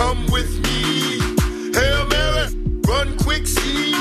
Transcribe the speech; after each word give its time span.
come 0.00 0.20
with 0.36 0.50
me. 0.64 0.80
Hail 1.76 2.02
Mary, 2.14 2.46
run 2.88 3.08
quick, 3.18 3.44
see. 3.46 3.92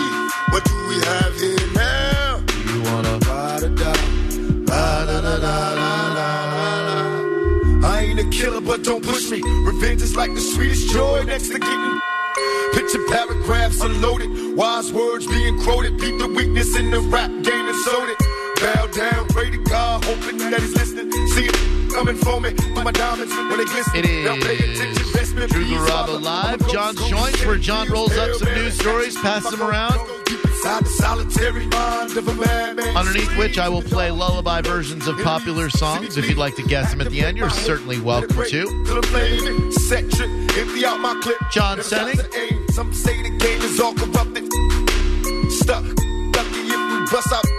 What 0.51 0.63
do 0.63 0.75
we 0.87 0.95
have 1.11 1.33
here 1.43 1.67
now? 1.75 2.39
You 2.69 2.77
wanna 2.87 3.15
Ba-da-da, 3.27 3.91
ba-da-da-da-da-da-da. 4.69 6.97
I 7.91 7.93
ain't 8.05 8.19
a 8.25 8.27
killer, 8.37 8.61
but 8.61 8.79
don't 8.83 9.03
push 9.03 9.29
me. 9.29 9.39
Revenge 9.71 10.01
is 10.01 10.15
like 10.15 10.33
the 10.33 10.41
sweetest 10.51 10.89
joy 10.93 11.23
next 11.23 11.49
to 11.53 11.59
getting. 11.59 11.99
Picture 12.77 13.03
paragraphs 13.13 13.81
unloaded, 13.81 14.29
wise 14.55 14.93
words 14.93 15.27
being 15.27 15.57
quoted. 15.63 15.97
Beat 15.97 16.17
the 16.17 16.27
weakness 16.27 16.77
in 16.77 16.91
the 16.91 17.01
rap 17.13 17.31
game 17.47 17.65
and 17.71 17.79
sold 17.87 18.07
it. 18.13 18.17
Bow 18.61 18.87
down, 19.01 19.21
pray 19.35 19.49
to 19.49 19.57
God, 19.73 20.03
hoping 20.05 20.37
that 20.37 20.59
he's 20.61 20.75
listening. 20.75 21.11
See 21.35 21.47
it 21.47 21.68
coming 21.99 22.15
for 22.15 22.39
me, 22.39 22.53
my 22.81 22.91
diamonds 22.91 23.33
when 23.35 23.57
they 23.57 23.65
glisten. 23.65 23.91
It 23.95 24.23
Now 24.23 24.35
pay 24.35 24.55
attention, 24.55 25.11
best 25.11 25.35
Drew 25.35 25.85
Father. 25.85 26.13
Live, 26.13 26.65
John's 26.69 26.97
go 26.97 27.47
where 27.47 27.57
John 27.57 27.89
rolls 27.89 28.17
up 28.17 28.35
some 28.35 28.53
news 28.53 28.79
stories, 28.79 29.17
passes 29.17 29.51
them 29.51 29.61
around. 29.61 29.99
Deep 30.25 30.43
inside 30.45 30.85
the 30.85 30.89
solitary 30.89 31.67
mind 31.67 32.15
of 32.15 32.27
a 32.27 32.33
madman. 32.35 32.95
Underneath 32.95 33.37
which 33.37 33.57
I 33.57 33.67
will 33.67 33.81
play 33.81 34.11
lullaby 34.11 34.61
versions 34.61 35.07
of 35.07 35.17
popular 35.19 35.69
songs. 35.69 36.15
If 36.17 36.29
you'd 36.29 36.37
like 36.37 36.55
to 36.55 36.63
guess 36.63 36.91
them 36.91 37.01
at 37.01 37.09
the 37.09 37.21
end, 37.21 37.37
you're 37.37 37.49
certainly 37.49 37.99
welcome 37.99 38.45
to. 38.45 38.63
To 38.63 38.93
the 38.93 39.03
flame, 39.03 39.71
set 39.73 40.09
trip, 40.11 40.29
empty 40.57 40.85
out 40.85 41.01
my 41.01 41.19
clip. 41.21 41.37
John 41.51 41.79
Senning. 41.79 42.15
shots 42.15 42.27
of 42.27 42.35
aim, 42.35 42.67
Some 42.69 42.93
say 42.93 43.21
the 43.23 43.29
game 43.29 43.61
is 43.61 43.79
all 43.79 43.93
corrupted. 43.93 44.45
Stuck, 45.51 45.83
lucky 45.83 46.61
if 46.61 46.91
we 46.91 47.11
bust 47.11 47.33
out. 47.33 47.58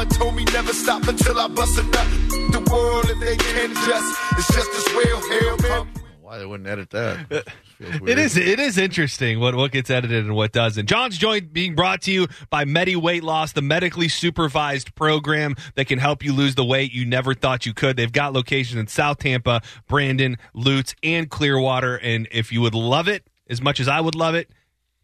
Plus, 0.00 0.18
mama 0.18 0.24
told 0.24 0.34
me 0.34 0.44
never 0.52 0.72
stop 0.72 1.06
until 1.08 1.38
I 1.38 1.48
bust 1.48 1.78
a 1.78 1.82
nut. 1.82 2.06
The 2.52 2.68
world, 2.72 3.04
if 3.10 3.20
they 3.20 3.36
can't 3.36 3.72
adjust, 3.72 4.18
it's 4.38 4.54
just 4.54 4.70
as 4.70 4.94
well. 4.94 5.20
Hell, 5.28 5.56
man. 5.84 5.88
Oh, 5.94 6.00
why 6.22 6.38
they 6.38 6.46
wouldn't 6.46 6.68
edit 6.68 6.90
that? 6.90 7.26
Feels 7.78 7.94
It 7.96 8.02
weird. 8.02 8.18
is 8.18 8.36
it 8.36 8.58
is 8.60 8.78
interesting 8.78 9.40
what 9.40 9.54
what 9.54 9.72
gets 9.72 9.90
edited 9.90 10.24
and 10.24 10.34
what 10.34 10.52
doesn't. 10.52 10.86
John's 10.86 11.18
Joint 11.18 11.52
being 11.52 11.74
brought 11.74 12.02
to 12.02 12.12
you 12.12 12.28
by 12.50 12.64
Medi 12.64 12.96
Weight 12.96 13.22
Loss, 13.24 13.52
the 13.52 13.62
medically 13.62 14.08
supervised 14.08 14.94
program 14.94 15.54
that 15.74 15.86
can 15.86 15.98
help 15.98 16.24
you 16.24 16.32
lose 16.32 16.54
the 16.54 16.64
weight 16.64 16.92
you 16.92 17.04
never 17.04 17.34
thought 17.34 17.66
you 17.66 17.74
could. 17.74 17.96
They've 17.96 18.10
got 18.12 18.32
locations 18.32 18.78
in 18.80 18.86
South 18.86 19.18
Tampa, 19.18 19.60
Brandon, 19.88 20.36
Lutz, 20.54 20.94
and 21.02 21.28
Clearwater. 21.30 21.96
And 21.96 22.26
if 22.30 22.52
you 22.52 22.60
would 22.62 22.74
love 22.74 23.08
it 23.08 23.26
as 23.48 23.60
much 23.60 23.80
as 23.80 23.88
I 23.88 24.00
would 24.00 24.14
love 24.14 24.34
it, 24.34 24.50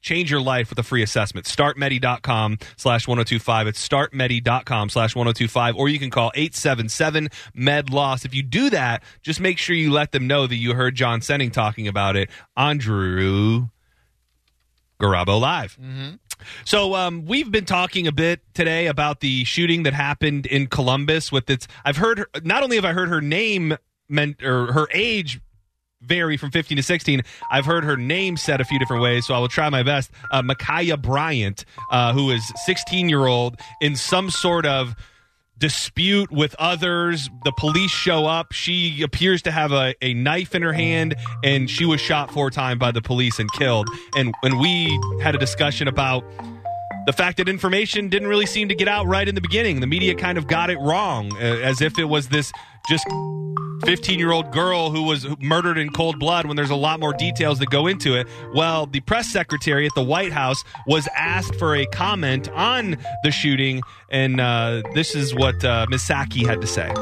change 0.06 0.30
your 0.30 0.40
life 0.40 0.70
with 0.70 0.78
a 0.78 0.82
free 0.82 1.02
assessment. 1.02 1.46
Startmedi.com 1.46 2.58
slash 2.76 3.08
1025. 3.08 3.66
It's 3.66 3.86
startmedi.com 3.86 4.88
slash 4.88 5.16
1025. 5.16 5.76
Or 5.76 5.88
you 5.88 5.98
can 5.98 6.10
call 6.10 6.30
877 6.34 7.28
med 7.54 7.90
loss. 7.90 8.24
If 8.24 8.34
you 8.34 8.42
do 8.42 8.70
that, 8.70 9.02
just 9.22 9.40
make 9.40 9.58
sure 9.58 9.74
you 9.74 9.92
let 9.92 10.12
them 10.12 10.26
know 10.26 10.46
that 10.46 10.56
you 10.56 10.74
heard 10.74 10.94
John 10.94 11.20
Senning 11.20 11.52
talking 11.52 11.88
about 11.88 12.14
it 12.16 12.30
on 12.56 12.78
Drew 12.78 13.68
Garabo 15.00 15.40
Live. 15.40 15.76
So 16.64 16.94
um, 16.94 17.24
we've 17.26 17.50
been 17.50 17.64
talking 17.64 18.06
a 18.06 18.12
bit 18.12 18.40
today 18.54 18.86
about 18.86 19.20
the 19.20 19.44
shooting 19.44 19.82
that 19.82 19.94
happened 19.94 20.46
in 20.46 20.68
Columbus. 20.68 21.32
With 21.32 21.50
its, 21.50 21.66
I've 21.84 21.96
heard 21.96 22.24
not 22.44 22.62
only 22.62 22.76
have 22.76 22.84
I 22.84 22.92
heard 22.92 23.08
her 23.08 23.20
name 23.20 23.76
meant 24.08 24.42
or 24.42 24.72
her 24.72 24.86
age 24.92 25.40
vary 26.02 26.36
from 26.36 26.50
15 26.50 26.76
to 26.76 26.82
16. 26.82 27.22
I've 27.50 27.64
heard 27.64 27.84
her 27.84 27.96
name 27.96 28.36
said 28.36 28.60
a 28.60 28.64
few 28.64 28.78
different 28.78 29.02
ways, 29.02 29.26
so 29.26 29.34
I 29.34 29.38
will 29.38 29.48
try 29.48 29.68
my 29.70 29.82
best. 29.82 30.10
Uh, 30.30 30.42
Ma'Khia 30.42 31.00
Bryant, 31.00 31.64
uh, 31.90 32.12
who 32.12 32.30
is 32.30 32.42
16 32.64 33.08
year 33.08 33.26
old 33.26 33.58
in 33.80 33.96
some 33.96 34.30
sort 34.30 34.66
of 34.66 34.94
dispute 35.58 36.30
with 36.30 36.54
others. 36.58 37.30
The 37.44 37.52
police 37.52 37.90
show 37.90 38.26
up. 38.26 38.52
She 38.52 39.02
appears 39.02 39.42
to 39.42 39.50
have 39.50 39.72
a, 39.72 39.94
a 40.02 40.14
knife 40.14 40.54
in 40.54 40.62
her 40.62 40.72
hand, 40.72 41.16
and 41.42 41.70
she 41.70 41.84
was 41.84 42.00
shot 42.00 42.30
four 42.30 42.50
times 42.50 42.78
by 42.78 42.90
the 42.90 43.02
police 43.02 43.38
and 43.38 43.50
killed. 43.52 43.88
And 44.16 44.34
when 44.40 44.58
we 44.58 44.98
had 45.22 45.34
a 45.34 45.38
discussion 45.38 45.88
about 45.88 46.24
the 47.06 47.12
fact 47.12 47.38
that 47.38 47.48
information 47.48 48.08
didn't 48.08 48.28
really 48.28 48.46
seem 48.46 48.68
to 48.68 48.74
get 48.74 48.88
out 48.88 49.06
right 49.06 49.26
in 49.26 49.34
the 49.34 49.40
beginning, 49.40 49.80
the 49.80 49.86
media 49.86 50.14
kind 50.14 50.36
of 50.36 50.46
got 50.46 50.70
it 50.70 50.78
wrong, 50.78 51.32
uh, 51.34 51.38
as 51.38 51.80
if 51.80 51.98
it 51.98 52.04
was 52.04 52.28
this 52.28 52.52
just 52.88 53.06
15 53.84 54.18
year 54.18 54.32
old 54.32 54.52
girl 54.52 54.90
who 54.90 55.02
was 55.02 55.26
murdered 55.38 55.78
in 55.78 55.90
cold 55.90 56.18
blood 56.18 56.46
when 56.46 56.56
there's 56.56 56.70
a 56.70 56.76
lot 56.76 56.98
more 56.98 57.12
details 57.12 57.58
that 57.58 57.70
go 57.70 57.86
into 57.86 58.14
it. 58.18 58.26
Well, 58.54 58.86
the 58.86 59.00
press 59.00 59.30
secretary 59.30 59.86
at 59.86 59.92
the 59.94 60.02
White 60.02 60.32
House 60.32 60.62
was 60.86 61.08
asked 61.16 61.54
for 61.56 61.76
a 61.76 61.86
comment 61.86 62.48
on 62.50 62.96
the 63.22 63.30
shooting, 63.30 63.82
and 64.08 64.40
uh, 64.40 64.82
this 64.94 65.14
is 65.14 65.34
what 65.34 65.64
uh, 65.64 65.86
Ms. 65.88 66.08
Had 66.08 66.60
to 66.60 66.66
say. 66.66 66.92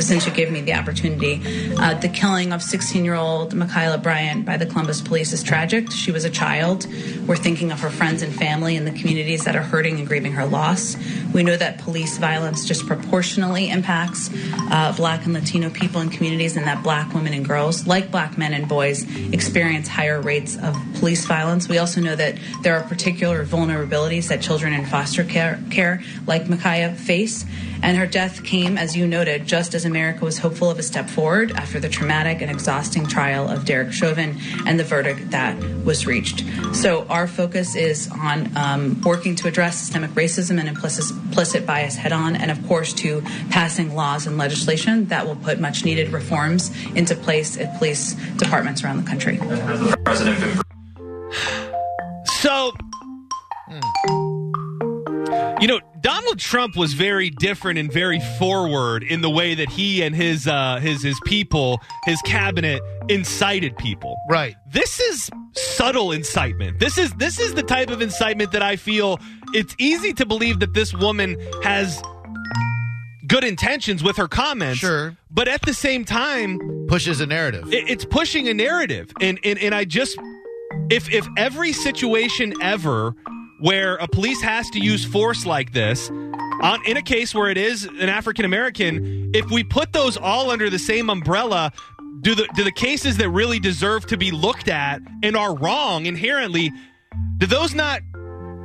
Since 0.00 0.26
you 0.26 0.32
gave 0.32 0.50
me 0.50 0.60
the 0.60 0.74
opportunity. 0.74 1.40
Uh, 1.76 1.94
the 1.94 2.08
killing 2.08 2.52
of 2.52 2.62
16 2.62 3.04
year 3.04 3.14
old 3.14 3.54
Ma'Khia 3.54 4.02
Bryant 4.02 4.44
by 4.44 4.56
the 4.56 4.66
Columbus 4.66 5.00
police 5.00 5.32
is 5.32 5.42
tragic. 5.42 5.90
She 5.90 6.12
was 6.12 6.24
a 6.24 6.30
child. 6.30 6.86
We're 7.26 7.36
thinking 7.36 7.72
of 7.72 7.80
her 7.80 7.90
friends 7.90 8.22
and 8.22 8.34
family 8.34 8.76
and 8.76 8.86
the 8.86 8.92
communities 8.92 9.44
that 9.44 9.56
are 9.56 9.62
hurting 9.62 9.98
and 9.98 10.06
grieving 10.06 10.32
her 10.32 10.46
loss. 10.46 10.96
We 11.32 11.42
know 11.42 11.56
that 11.56 11.78
police 11.78 12.18
violence 12.18 12.66
disproportionately 12.66 13.70
impacts 13.70 14.30
uh, 14.70 14.94
Black 14.96 15.24
and 15.24 15.34
Latino 15.34 15.70
people 15.70 16.00
and 16.00 16.10
communities, 16.10 16.56
and 16.56 16.66
that 16.66 16.82
Black 16.82 17.12
women 17.14 17.34
and 17.34 17.46
girls, 17.46 17.86
like 17.86 18.10
Black 18.10 18.38
men 18.38 18.52
and 18.54 18.68
boys, 18.68 19.04
experience 19.32 19.88
higher 19.88 20.20
rates 20.20 20.56
of 20.56 20.76
police 20.98 21.24
violence. 21.26 21.68
We 21.68 21.78
also 21.78 22.00
know 22.00 22.16
that 22.16 22.38
there 22.62 22.76
are 22.76 22.82
particular 22.82 23.44
vulnerabilities 23.44 24.28
that 24.28 24.40
children 24.40 24.72
in 24.72 24.86
foster 24.86 25.24
care, 25.24 25.60
care 25.70 26.02
like 26.26 26.44
Ma'Khia, 26.44 26.96
face. 26.96 27.44
And 27.82 27.96
her 27.96 28.06
death 28.06 28.44
came, 28.44 28.76
as 28.76 28.96
you 28.96 29.06
noted, 29.06 29.46
just 29.46 29.74
as 29.74 29.84
America 29.84 30.24
was 30.24 30.38
hopeful 30.38 30.70
of 30.70 30.78
a 30.78 30.82
step 30.82 31.08
forward 31.08 31.52
after 31.52 31.80
the 31.80 31.88
traumatic 31.88 32.42
and 32.42 32.50
exhausting 32.50 33.06
trial 33.06 33.48
of 33.48 33.64
Derek 33.64 33.92
Chauvin 33.92 34.38
and 34.66 34.78
the 34.78 34.84
verdict 34.84 35.30
that 35.30 35.56
was 35.84 36.06
reached. 36.06 36.44
So, 36.74 37.06
our 37.08 37.26
focus 37.26 37.74
is 37.74 38.10
on 38.10 38.56
um, 38.56 39.00
working 39.02 39.36
to 39.36 39.48
address 39.48 39.78
systemic 39.78 40.10
racism 40.10 40.58
and 40.58 40.68
implicit, 40.68 41.10
implicit 41.10 41.66
bias 41.66 41.96
head 41.96 42.12
on, 42.12 42.36
and 42.36 42.50
of 42.50 42.66
course, 42.66 42.92
to 42.94 43.22
passing 43.50 43.94
laws 43.94 44.26
and 44.26 44.36
legislation 44.38 45.06
that 45.06 45.26
will 45.26 45.36
put 45.36 45.60
much 45.60 45.84
needed 45.84 46.12
reforms 46.12 46.70
into 46.94 47.14
place 47.14 47.56
at 47.58 47.78
police 47.78 48.14
departments 48.36 48.84
around 48.84 48.96
the 48.96 49.08
country. 49.08 49.38
So, 52.40 52.72
you 55.60 55.66
know, 55.68 55.80
Donald 56.00 56.38
Trump 56.38 56.76
was 56.76 56.94
very 56.94 57.30
different 57.30 57.78
and 57.78 57.92
very 57.92 58.20
forward 58.38 59.02
in 59.02 59.20
the 59.20 59.30
way 59.30 59.54
that 59.54 59.68
he 59.68 60.02
and 60.02 60.14
his 60.14 60.46
uh, 60.46 60.78
his 60.80 61.02
his 61.02 61.18
people, 61.24 61.80
his 62.04 62.20
cabinet, 62.22 62.80
incited 63.08 63.76
people. 63.76 64.16
Right. 64.30 64.54
This 64.72 65.00
is 65.00 65.30
subtle 65.54 66.12
incitement. 66.12 66.78
This 66.78 66.98
is 66.98 67.12
this 67.14 67.38
is 67.40 67.54
the 67.54 67.62
type 67.64 67.90
of 67.90 68.00
incitement 68.02 68.52
that 68.52 68.62
I 68.62 68.76
feel 68.76 69.18
it's 69.54 69.74
easy 69.78 70.12
to 70.14 70.26
believe 70.26 70.60
that 70.60 70.74
this 70.74 70.92
woman 70.94 71.36
has 71.62 72.00
good 73.26 73.44
intentions 73.44 74.02
with 74.02 74.16
her 74.16 74.28
comments. 74.28 74.78
Sure. 74.80 75.16
But 75.30 75.48
at 75.48 75.62
the 75.62 75.74
same 75.74 76.04
time, 76.04 76.58
Pushes 76.88 77.20
a 77.20 77.26
narrative. 77.26 77.72
it- 77.72 77.88
it's 77.88 78.04
pushing 78.04 78.48
a 78.48 78.54
narrative 78.54 79.12
and, 79.20 79.38
and 79.44 79.58
and 79.58 79.74
i 79.74 79.84
just 79.84 80.16
if 80.90 81.12
if 81.12 81.26
every 81.36 81.72
situation 81.72 82.54
ever 82.62 83.14
where 83.60 83.96
a 83.96 84.08
police 84.08 84.40
has 84.40 84.68
to 84.70 84.80
use 84.80 85.04
force 85.04 85.46
like 85.46 85.72
this 85.72 86.10
on 86.60 86.84
in 86.86 86.96
a 86.96 87.02
case 87.02 87.34
where 87.34 87.50
it 87.50 87.58
is 87.58 87.84
an 87.84 88.08
african 88.08 88.44
american 88.44 89.30
if 89.34 89.50
we 89.50 89.64
put 89.64 89.92
those 89.92 90.16
all 90.16 90.50
under 90.50 90.70
the 90.70 90.78
same 90.78 91.10
umbrella 91.10 91.72
do 92.20 92.34
the 92.34 92.48
do 92.54 92.64
the 92.64 92.72
cases 92.72 93.16
that 93.16 93.28
really 93.30 93.58
deserve 93.58 94.06
to 94.06 94.16
be 94.16 94.30
looked 94.30 94.68
at 94.68 95.00
and 95.22 95.36
are 95.36 95.56
wrong 95.56 96.06
inherently 96.06 96.72
do 97.38 97.46
those 97.46 97.74
not 97.74 98.00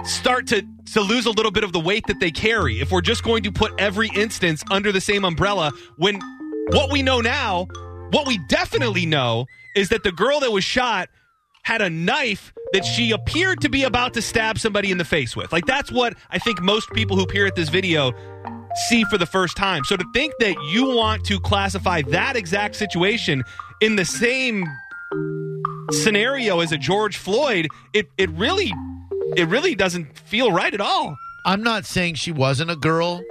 start 0.06 0.48
to 0.48 0.66
to 0.94 1.02
lose 1.02 1.26
a 1.26 1.32
little 1.32 1.52
bit 1.52 1.64
of 1.64 1.72
the 1.72 1.80
weight 1.80 2.06
that 2.08 2.20
they 2.20 2.32
carry? 2.32 2.80
If 2.80 2.92
we're 2.92 3.02
just 3.02 3.24
going 3.24 3.44
to 3.44 3.52
put 3.52 3.72
every 3.80 4.10
instance 4.10 4.64
under 4.70 4.92
the 4.92 5.02
same 5.02 5.26
umbrella 5.26 5.72
when 5.98 6.20
what 6.72 6.92
we 6.92 7.02
know 7.02 7.22
now 7.22 7.68
what 8.12 8.28
we 8.28 8.38
definitely 8.48 9.06
know 9.06 9.46
is 9.76 9.90
that 9.90 10.04
the 10.04 10.12
girl 10.12 10.40
that 10.42 10.52
was 10.52 10.64
shot 10.64 11.10
had 11.64 11.82
a 11.82 11.90
knife 11.90 12.54
that 12.74 12.86
she 12.86 13.12
appeared 13.12 13.62
to 13.62 13.70
be 13.70 13.84
about 13.84 14.14
to 14.14 14.22
stab 14.22 14.58
somebody 14.60 14.92
in 14.92 14.98
the 14.98 15.06
face 15.06 15.36
with 15.36 15.52
like 15.52 15.66
that's 15.66 15.92
what 15.92 16.16
i 16.30 16.40
think 16.40 16.62
most 16.62 16.90
people 16.92 17.18
who 17.18 17.26
peer 17.26 17.46
at 17.46 17.56
this 17.56 17.70
video 17.70 18.12
see 18.88 19.04
for 19.06 19.18
the 19.18 19.26
first 19.26 19.56
time 19.58 19.84
so 19.84 19.96
to 19.96 20.06
think 20.14 20.34
that 20.40 20.56
you 20.72 20.96
want 20.96 21.24
to 21.24 21.40
classify 21.40 22.02
that 22.02 22.36
exact 22.36 22.76
situation 22.76 23.44
in 23.82 23.96
the 23.96 24.06
same 24.06 24.66
scenario 25.92 26.60
as 26.60 26.72
a 26.72 26.78
george 26.78 27.18
floyd 27.18 27.68
it 27.94 28.08
it 28.18 28.30
really 28.32 28.72
it 29.36 29.48
really 29.48 29.76
doesn't 29.76 30.18
feel 30.18 30.52
right 30.52 30.74
at 30.74 30.82
all. 30.82 31.18
I'm 31.46 31.64
not 31.64 31.86
saying 31.86 32.16
she 32.16 32.32
wasn't 32.32 32.72
a 32.72 32.76
girl, 32.76 33.22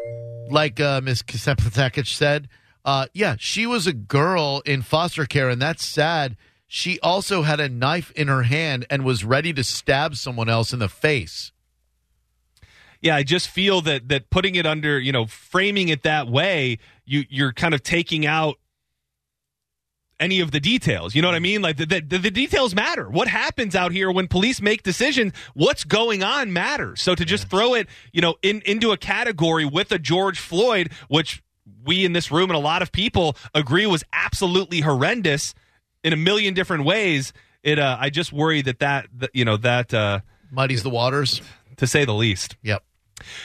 like 0.50 0.81
uh, 0.81 1.00
Miss 1.02 1.23
Kasepatakich 1.23 2.14
said. 2.14 2.49
Uh, 2.85 3.06
yeah, 3.12 3.37
she 3.38 3.67
was 3.67 3.87
a 3.87 3.93
girl 3.93 4.62
in 4.67 4.82
foster 4.82 5.25
care, 5.25 5.49
and 5.49 5.62
that's 5.62 5.85
sad. 5.85 6.37
She 6.74 6.98
also 7.00 7.42
had 7.42 7.60
a 7.60 7.69
knife 7.69 8.12
in 8.12 8.28
her 8.28 8.44
hand 8.44 8.86
and 8.88 9.04
was 9.04 9.26
ready 9.26 9.52
to 9.52 9.62
stab 9.62 10.16
someone 10.16 10.48
else 10.48 10.72
in 10.72 10.78
the 10.78 10.88
face. 10.88 11.52
Yeah, 13.02 13.14
I 13.14 13.24
just 13.24 13.48
feel 13.48 13.82
that 13.82 14.08
that 14.08 14.30
putting 14.30 14.54
it 14.54 14.64
under, 14.64 14.98
you 14.98 15.12
know, 15.12 15.26
framing 15.26 15.90
it 15.90 16.02
that 16.04 16.28
way, 16.28 16.78
you 17.04 17.24
you're 17.28 17.52
kind 17.52 17.74
of 17.74 17.82
taking 17.82 18.24
out 18.24 18.56
any 20.19 20.40
of 20.40 20.50
the 20.50 20.60
details. 20.60 21.14
You 21.14 21.20
know 21.20 21.28
what 21.28 21.34
I 21.34 21.40
mean? 21.40 21.60
Like 21.60 21.76
the, 21.76 21.84
the, 21.84 22.16
the 22.16 22.30
details 22.30 22.75
matter. 22.75 23.10
What 23.10 23.28
happens 23.28 23.76
out 23.76 23.92
here 23.92 24.10
when 24.10 24.26
police 24.26 24.62
make 24.62 24.82
decisions? 24.82 25.34
What's 25.52 25.84
going 25.84 26.22
on 26.22 26.54
matters. 26.54 27.02
So 27.02 27.14
to 27.14 27.26
just 27.26 27.50
throw 27.50 27.75
it, 27.75 27.86
you 28.14 28.22
know, 28.22 28.36
in 28.40 28.62
into 28.62 28.92
a 28.92 28.96
category 28.96 29.66
with 29.66 29.92
a 29.92 29.98
George 29.98 30.40
Floyd, 30.40 30.90
which 31.08 31.42
we 31.84 32.06
in 32.06 32.14
this 32.14 32.32
room 32.32 32.48
and 32.48 32.56
a 32.56 32.62
lot 32.62 32.80
of 32.80 32.92
people 32.92 33.36
agree 33.54 33.84
was 33.84 34.04
absolutely 34.14 34.80
horrendous 34.80 35.52
in 36.04 36.12
a 36.12 36.16
million 36.16 36.54
different 36.54 36.84
ways. 36.84 37.32
It, 37.62 37.78
uh, 37.78 37.96
I 38.00 38.10
just 38.10 38.32
worry 38.32 38.62
that 38.62 38.81
that, 38.81 39.06
that 39.19 39.31
you 39.34 39.44
know 39.44 39.56
that 39.58 39.94
uh, 39.94 40.20
Muddies 40.52 40.82
the 40.82 40.90
waters. 40.90 41.40
to 41.76 41.87
say 41.87 42.04
the 42.04 42.14
least. 42.14 42.56
Yep. 42.62 42.82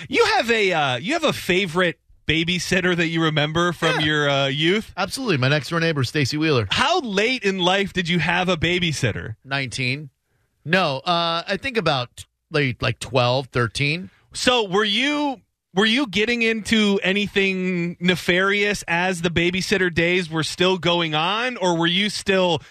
You 0.09 0.25
have 0.25 0.49
a 0.49 0.71
uh, 0.73 0.97
you 0.97 1.13
have 1.13 1.23
a 1.23 1.33
favorite 1.33 1.99
babysitter 2.27 2.95
that 2.95 3.07
you 3.07 3.23
remember 3.23 3.71
from 3.71 3.99
Yeah. 3.99 4.05
your 4.05 4.29
uh, 4.29 4.47
youth. 4.47 4.91
Absolutely. 4.97 5.37
My 5.37 5.47
next 5.47 5.69
door 5.69 5.79
neighbor, 5.79 6.03
Stacy 6.03 6.35
Wheeler. 6.37 6.67
How 6.71 6.99
late 6.99 7.43
in 7.43 7.59
life 7.59 7.93
did 7.93 8.09
you 8.09 8.19
have 8.19 8.49
a 8.49 8.57
babysitter? 8.57 9.35
19. 9.45 10.09
No, 10.65 10.97
uh, 10.97 11.43
I 11.47 11.55
think 11.57 11.77
about 11.77 12.25
like, 12.51 12.81
like 12.81 12.99
12, 12.99 13.47
13. 13.47 14.09
So 14.33 14.67
were 14.67 14.83
you 14.83 15.39
were 15.77 15.85
you 15.85 16.07
getting 16.07 16.41
into 16.41 16.99
anything 17.03 17.97
nefarious 17.99 18.83
as 18.87 19.21
the 19.21 19.29
babysitter 19.29 19.93
days 19.93 20.27
were 20.27 20.43
still 20.43 20.79
going 20.79 21.13
on, 21.13 21.55
or 21.55 21.77
were 21.77 21.85
you 21.85 22.09
still 22.09 22.63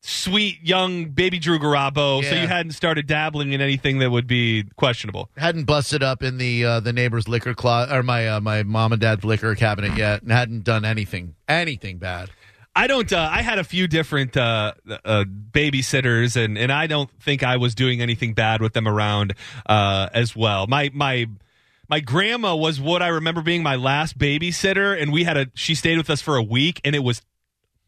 sweet 0.00 0.62
young 0.62 1.10
baby 1.10 1.38
Drew 1.38 1.58
Garabo? 1.58 2.24
So 2.24 2.34
you 2.34 2.48
hadn't 2.48 2.72
started 2.72 3.06
dabbling 3.06 3.52
in 3.52 3.60
anything 3.60 3.98
that 3.98 4.10
would 4.10 4.26
be 4.26 4.64
questionable. 4.76 5.28
Hadn't 5.36 5.64
busted 5.64 6.02
up 6.02 6.22
in 6.22 6.38
the 6.38 6.64
uh, 6.64 6.80
the 6.80 6.94
neighbor's 6.94 7.28
liquor 7.28 7.52
closet 7.52 7.94
or 7.94 8.02
my 8.02 8.28
uh, 8.28 8.40
my 8.40 8.62
mom 8.62 8.92
and 8.92 9.00
dad's 9.00 9.24
liquor 9.26 9.54
cabinet 9.54 9.98
yet, 9.98 10.22
and 10.22 10.32
hadn't 10.32 10.64
done 10.64 10.86
anything 10.86 11.34
anything 11.46 11.98
bad. 11.98 12.30
I 12.74 12.86
don't. 12.86 13.12
Uh, 13.12 13.28
I 13.30 13.42
had 13.42 13.58
a 13.58 13.64
few 13.64 13.86
different 13.86 14.36
uh, 14.38 14.72
uh, 15.04 15.24
babysitters, 15.52 16.42
and, 16.42 16.58
and 16.58 16.72
I 16.72 16.88
don't 16.88 17.10
think 17.20 17.44
I 17.44 17.58
was 17.58 17.74
doing 17.74 18.00
anything 18.00 18.32
bad 18.32 18.60
with 18.60 18.72
them 18.72 18.88
around 18.88 19.34
uh, 19.66 20.08
as 20.12 20.34
well. 20.34 20.66
My 20.66 20.90
my 20.92 21.28
my 21.88 22.00
grandma 22.00 22.54
was 22.56 22.80
what 22.80 23.02
I 23.02 23.08
remember 23.08 23.42
being 23.42 23.62
my 23.62 23.76
last 23.76 24.18
babysitter, 24.18 25.00
and 25.00 25.12
we 25.12 25.24
had 25.24 25.36
a. 25.36 25.46
She 25.54 25.74
stayed 25.74 25.98
with 25.98 26.10
us 26.10 26.20
for 26.20 26.36
a 26.36 26.42
week, 26.42 26.80
and 26.84 26.94
it 26.94 27.00
was. 27.00 27.22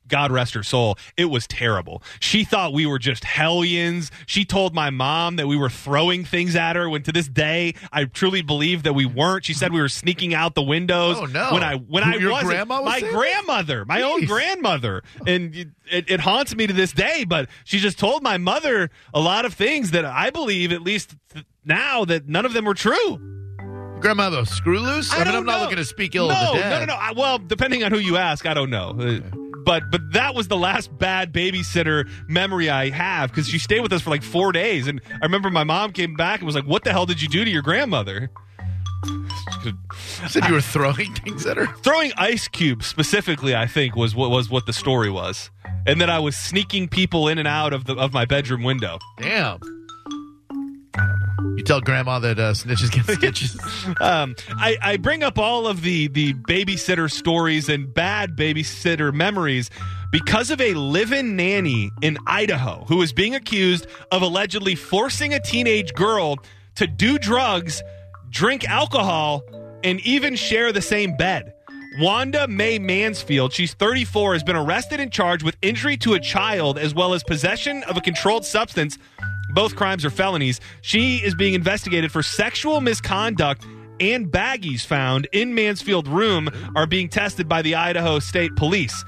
God 0.08 0.30
rest 0.30 0.54
her 0.54 0.62
soul. 0.62 0.96
It 1.16 1.24
was 1.24 1.48
terrible. 1.48 2.00
She 2.20 2.44
thought 2.44 2.72
we 2.72 2.86
were 2.86 3.00
just 3.00 3.24
hellions. 3.24 4.12
She 4.24 4.44
told 4.44 4.72
my 4.72 4.90
mom 4.90 5.34
that 5.34 5.48
we 5.48 5.56
were 5.56 5.68
throwing 5.68 6.24
things 6.24 6.54
at 6.54 6.76
her. 6.76 6.88
When 6.88 7.02
to 7.02 7.10
this 7.10 7.26
day, 7.26 7.74
I 7.92 8.04
truly 8.04 8.40
believe 8.40 8.84
that 8.84 8.92
we 8.92 9.04
weren't. 9.04 9.44
She 9.44 9.52
said 9.52 9.72
we 9.72 9.80
were 9.80 9.88
sneaking 9.88 10.32
out 10.32 10.54
the 10.54 10.62
windows. 10.62 11.16
Oh, 11.18 11.24
no. 11.24 11.52
When 11.52 11.64
I 11.64 11.74
when 11.74 12.04
I 12.04 12.18
wasn't. 12.18 12.50
grandma 12.50 12.82
was 12.82 12.84
my 12.84 13.00
saying 13.00 13.12
that? 13.12 13.18
grandmother, 13.18 13.84
my 13.84 14.02
own 14.02 14.26
grandmother, 14.26 15.02
and 15.26 15.72
it, 15.90 16.08
it 16.08 16.20
haunts 16.20 16.54
me 16.54 16.68
to 16.68 16.72
this 16.72 16.92
day. 16.92 17.24
But 17.24 17.48
she 17.64 17.80
just 17.80 17.98
told 17.98 18.22
my 18.22 18.38
mother 18.38 18.90
a 19.12 19.18
lot 19.18 19.44
of 19.44 19.54
things 19.54 19.90
that 19.90 20.04
I 20.04 20.30
believe, 20.30 20.70
at 20.70 20.82
least 20.82 21.16
th- 21.32 21.44
now, 21.64 22.04
that 22.04 22.28
none 22.28 22.46
of 22.46 22.52
them 22.52 22.64
were 22.64 22.74
true. 22.74 23.35
A 24.04 24.46
screw 24.46 24.78
loose? 24.80 25.12
I, 25.12 25.16
mean, 25.18 25.26
don't 25.26 25.34
I'm 25.36 25.44
not 25.46 25.56
know. 25.56 25.62
looking 25.62 25.76
to 25.78 25.84
speak 25.84 26.14
ill 26.14 26.28
no, 26.28 26.34
of 26.34 26.54
the 26.54 26.60
dead. 26.60 26.70
No, 26.70 26.78
no, 26.80 26.84
no. 26.86 26.94
I, 26.94 27.12
well, 27.12 27.38
depending 27.38 27.82
on 27.82 27.90
who 27.92 27.98
you 27.98 28.16
ask, 28.16 28.46
I 28.46 28.54
don't 28.54 28.70
know. 28.70 28.90
Uh, 28.98 29.20
But 29.64 29.82
but 29.90 30.00
that 30.12 30.34
was 30.36 30.46
the 30.46 30.56
last 30.56 30.96
bad 30.96 31.32
babysitter 31.32 32.08
memory 32.28 32.70
I 32.70 32.90
have 32.90 33.30
because 33.30 33.48
she 33.48 33.58
stayed 33.58 33.80
with 33.80 33.92
us 33.92 34.02
for 34.02 34.10
like 34.10 34.22
four 34.22 34.52
days, 34.52 34.86
and 34.86 35.00
I 35.10 35.24
remember 35.24 35.50
my 35.50 35.64
mom 35.64 35.92
came 35.92 36.14
back 36.14 36.38
and 36.38 36.46
was 36.46 36.54
like, 36.54 36.66
"What 36.66 36.84
the 36.84 36.92
hell 36.92 37.04
did 37.04 37.20
you 37.20 37.28
do 37.28 37.44
to 37.44 37.50
your 37.50 37.62
grandmother?" 37.62 38.30
Said 40.28 40.44
you 40.46 40.54
were 40.54 40.60
throwing 40.60 41.12
things 41.14 41.44
at 41.46 41.56
her? 41.56 41.66
throwing 41.82 42.12
ice 42.16 42.48
cubes 42.48 42.86
specifically 42.86 43.54
i 43.54 43.66
think 43.66 43.94
was 43.94 44.14
what 44.14 44.30
was 44.30 44.48
what 44.50 44.66
the 44.66 44.72
story 44.72 45.10
was 45.10 45.50
and 45.86 46.00
that 46.00 46.08
i 46.10 46.18
was 46.18 46.36
sneaking 46.36 46.88
people 46.88 47.28
in 47.28 47.38
and 47.38 47.46
out 47.46 47.72
of 47.72 47.84
the 47.84 47.94
of 47.94 48.12
my 48.12 48.24
bedroom 48.24 48.62
window 48.64 48.98
Damn. 49.20 49.60
You 51.56 51.62
tell 51.62 51.80
grandma 51.80 52.18
that 52.18 52.38
uh, 52.38 52.52
snitches 52.52 52.90
get 52.92 53.04
stitches. 53.16 53.58
um, 54.00 54.34
I, 54.50 54.76
I 54.82 54.96
bring 54.98 55.22
up 55.22 55.38
all 55.38 55.66
of 55.66 55.80
the 55.82 56.08
the 56.08 56.34
babysitter 56.34 57.10
stories 57.10 57.68
and 57.68 57.92
bad 57.92 58.36
babysitter 58.36 59.12
memories 59.12 59.70
because 60.12 60.50
of 60.50 60.60
a 60.60 60.74
live-in 60.74 61.34
nanny 61.34 61.90
in 62.02 62.18
idaho 62.26 62.84
who 62.88 63.00
is 63.02 63.12
being 63.12 63.34
accused 63.34 63.86
of 64.12 64.22
allegedly 64.22 64.74
forcing 64.74 65.32
a 65.32 65.40
teenage 65.40 65.94
girl 65.94 66.36
to 66.74 66.86
do 66.86 67.18
drugs 67.18 67.82
drink 68.30 68.68
alcohol 68.68 69.42
and 69.82 69.98
even 70.00 70.36
share 70.36 70.72
the 70.72 70.82
same 70.82 71.16
bed 71.16 71.52
Wanda 71.98 72.46
Mae 72.46 72.78
Mansfield, 72.78 73.54
she's 73.54 73.72
34, 73.72 74.34
has 74.34 74.42
been 74.42 74.56
arrested 74.56 75.00
and 75.00 75.10
charged 75.10 75.42
with 75.42 75.56
injury 75.62 75.96
to 75.98 76.12
a 76.12 76.20
child 76.20 76.78
as 76.78 76.94
well 76.94 77.14
as 77.14 77.24
possession 77.24 77.82
of 77.84 77.96
a 77.96 78.02
controlled 78.02 78.44
substance. 78.44 78.98
Both 79.56 79.74
crimes 79.74 80.04
are 80.04 80.10
felonies. 80.10 80.60
She 80.82 81.16
is 81.16 81.34
being 81.34 81.54
investigated 81.54 82.12
for 82.12 82.22
sexual 82.22 82.82
misconduct 82.82 83.64
and 83.98 84.26
baggies 84.30 84.84
found 84.84 85.28
in 85.32 85.54
Mansfield 85.54 86.06
room 86.08 86.50
are 86.76 86.86
being 86.86 87.08
tested 87.08 87.48
by 87.48 87.62
the 87.62 87.74
Idaho 87.74 88.18
State 88.18 88.54
Police. 88.54 89.02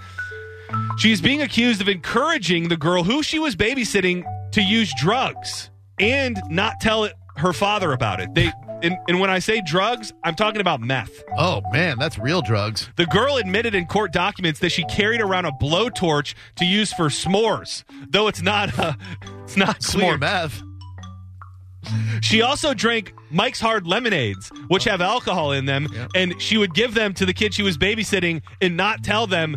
She's 0.97 1.21
being 1.21 1.43
accused 1.43 1.83
of 1.83 1.89
encouraging 1.89 2.69
the 2.69 2.79
girl 2.79 3.05
who 3.05 3.23
she 3.23 3.39
was 3.39 3.57
babysitting 3.57 4.25
to 4.53 4.63
use 4.63 4.91
drugs 4.99 5.69
and 6.01 6.41
not 6.49 6.81
tell 6.81 7.11
her 7.37 7.53
father 7.53 7.93
about 7.93 8.19
it. 8.19 8.35
They 8.35 8.51
and, 8.83 8.97
and 9.09 9.21
when 9.21 9.31
I 9.31 9.39
say 9.39 9.61
drugs, 9.61 10.13
I'm 10.25 10.35
talking 10.35 10.61
about 10.61 10.81
meth. 10.81 11.11
oh, 11.37 11.63
man, 11.73 11.99
that's 11.99 12.19
real 12.19 12.43
drugs. 12.43 12.89
The 12.97 13.07
girl 13.07 13.37
admitted 13.37 13.75
in 13.75 13.87
court 13.87 14.13
documents 14.13 14.61
that 14.61 14.71
she 14.71 14.85
carried 14.85 15.21
around 15.21 15.45
a 15.47 15.53
blowtorch 15.53 16.35
to 16.57 16.65
use 16.65 16.93
for 16.93 17.07
s'mores, 17.09 17.85
though 18.11 18.29
it's 18.29 18.43
not 18.43 18.79
uh, 18.79 18.95
it's 19.45 19.57
not 19.57 19.81
clear. 19.81 20.05
more 20.05 20.19
meth. 20.19 20.63
She 22.21 22.43
also 22.43 22.75
drank 22.75 23.15
Mike's 23.31 23.61
Hard 23.61 23.87
lemonades, 23.87 24.51
which 24.69 24.85
have 24.85 25.01
alcohol 25.01 25.53
in 25.53 25.65
them, 25.65 25.87
Yep. 25.93 26.11
and 26.15 26.43
she 26.43 26.59
would 26.59 26.75
give 26.75 26.93
them 26.95 27.15
to 27.15 27.25
the 27.25 27.33
kid 27.33 27.55
she 27.55 27.63
was 27.63 27.79
babysitting 27.79 28.43
and 28.61 28.77
not 28.77 29.03
tell 29.05 29.27
them 29.27 29.57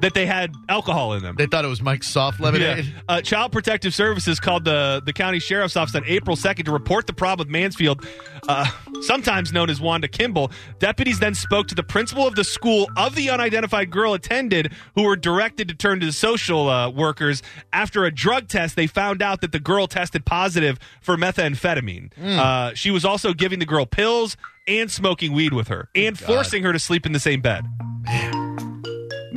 that 0.00 0.14
they 0.14 0.26
had 0.26 0.54
alcohol 0.68 1.12
in 1.14 1.22
them. 1.22 1.34
They 1.36 1.46
thought 1.46 1.64
it 1.64 1.68
was 1.68 1.82
Mike's 1.82 2.08
soft 2.08 2.40
lemonade. 2.40 2.84
Yeah. 2.84 3.00
Uh, 3.08 3.20
Child 3.20 3.52
Protective 3.52 3.94
Services 3.94 4.38
called 4.38 4.64
the, 4.64 5.02
the 5.04 5.12
county 5.12 5.40
sheriff's 5.40 5.76
office 5.76 5.94
on 5.94 6.04
April 6.06 6.36
2nd 6.36 6.64
to 6.66 6.72
report 6.72 7.06
the 7.06 7.12
problem 7.12 7.46
with 7.46 7.52
Mansfield, 7.52 8.06
uh, 8.48 8.70
sometimes 9.00 9.52
known 9.52 9.70
as 9.70 9.80
Wanda 9.80 10.08
Kimball. 10.08 10.50
Deputies 10.78 11.18
then 11.18 11.34
spoke 11.34 11.66
to 11.68 11.74
the 11.74 11.82
principal 11.82 12.26
of 12.26 12.34
the 12.34 12.44
school 12.44 12.88
of 12.96 13.14
the 13.14 13.30
unidentified 13.30 13.90
girl 13.90 14.14
attended, 14.14 14.72
who 14.94 15.02
were 15.02 15.16
directed 15.16 15.68
to 15.68 15.74
turn 15.74 16.00
to 16.00 16.06
the 16.06 16.12
social 16.12 16.68
uh, 16.68 16.88
workers. 16.90 17.42
After 17.72 18.04
a 18.04 18.10
drug 18.12 18.48
test, 18.48 18.76
they 18.76 18.86
found 18.86 19.22
out 19.22 19.40
that 19.40 19.52
the 19.52 19.60
girl 19.60 19.86
tested 19.86 20.24
positive 20.24 20.78
for 21.00 21.16
methamphetamine. 21.16 22.12
Uh, 22.18 22.74
she 22.74 22.90
was 22.90 23.04
also 23.04 23.32
giving 23.32 23.58
the 23.58 23.66
girl 23.66 23.86
pills 23.86 24.36
and 24.66 24.90
smoking 24.90 25.32
weed 25.32 25.52
with 25.52 25.68
her 25.68 25.88
and 25.94 26.16
God. 26.18 26.26
forcing 26.26 26.62
her 26.62 26.72
to 26.72 26.78
sleep 26.78 27.06
in 27.06 27.12
the 27.12 27.20
same 27.20 27.40
bed. 27.40 27.64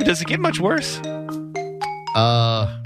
Does 0.04 0.20
it 0.20 0.26
get 0.26 0.40
much 0.40 0.60
worse? 0.60 0.98
Uh, 2.14 2.78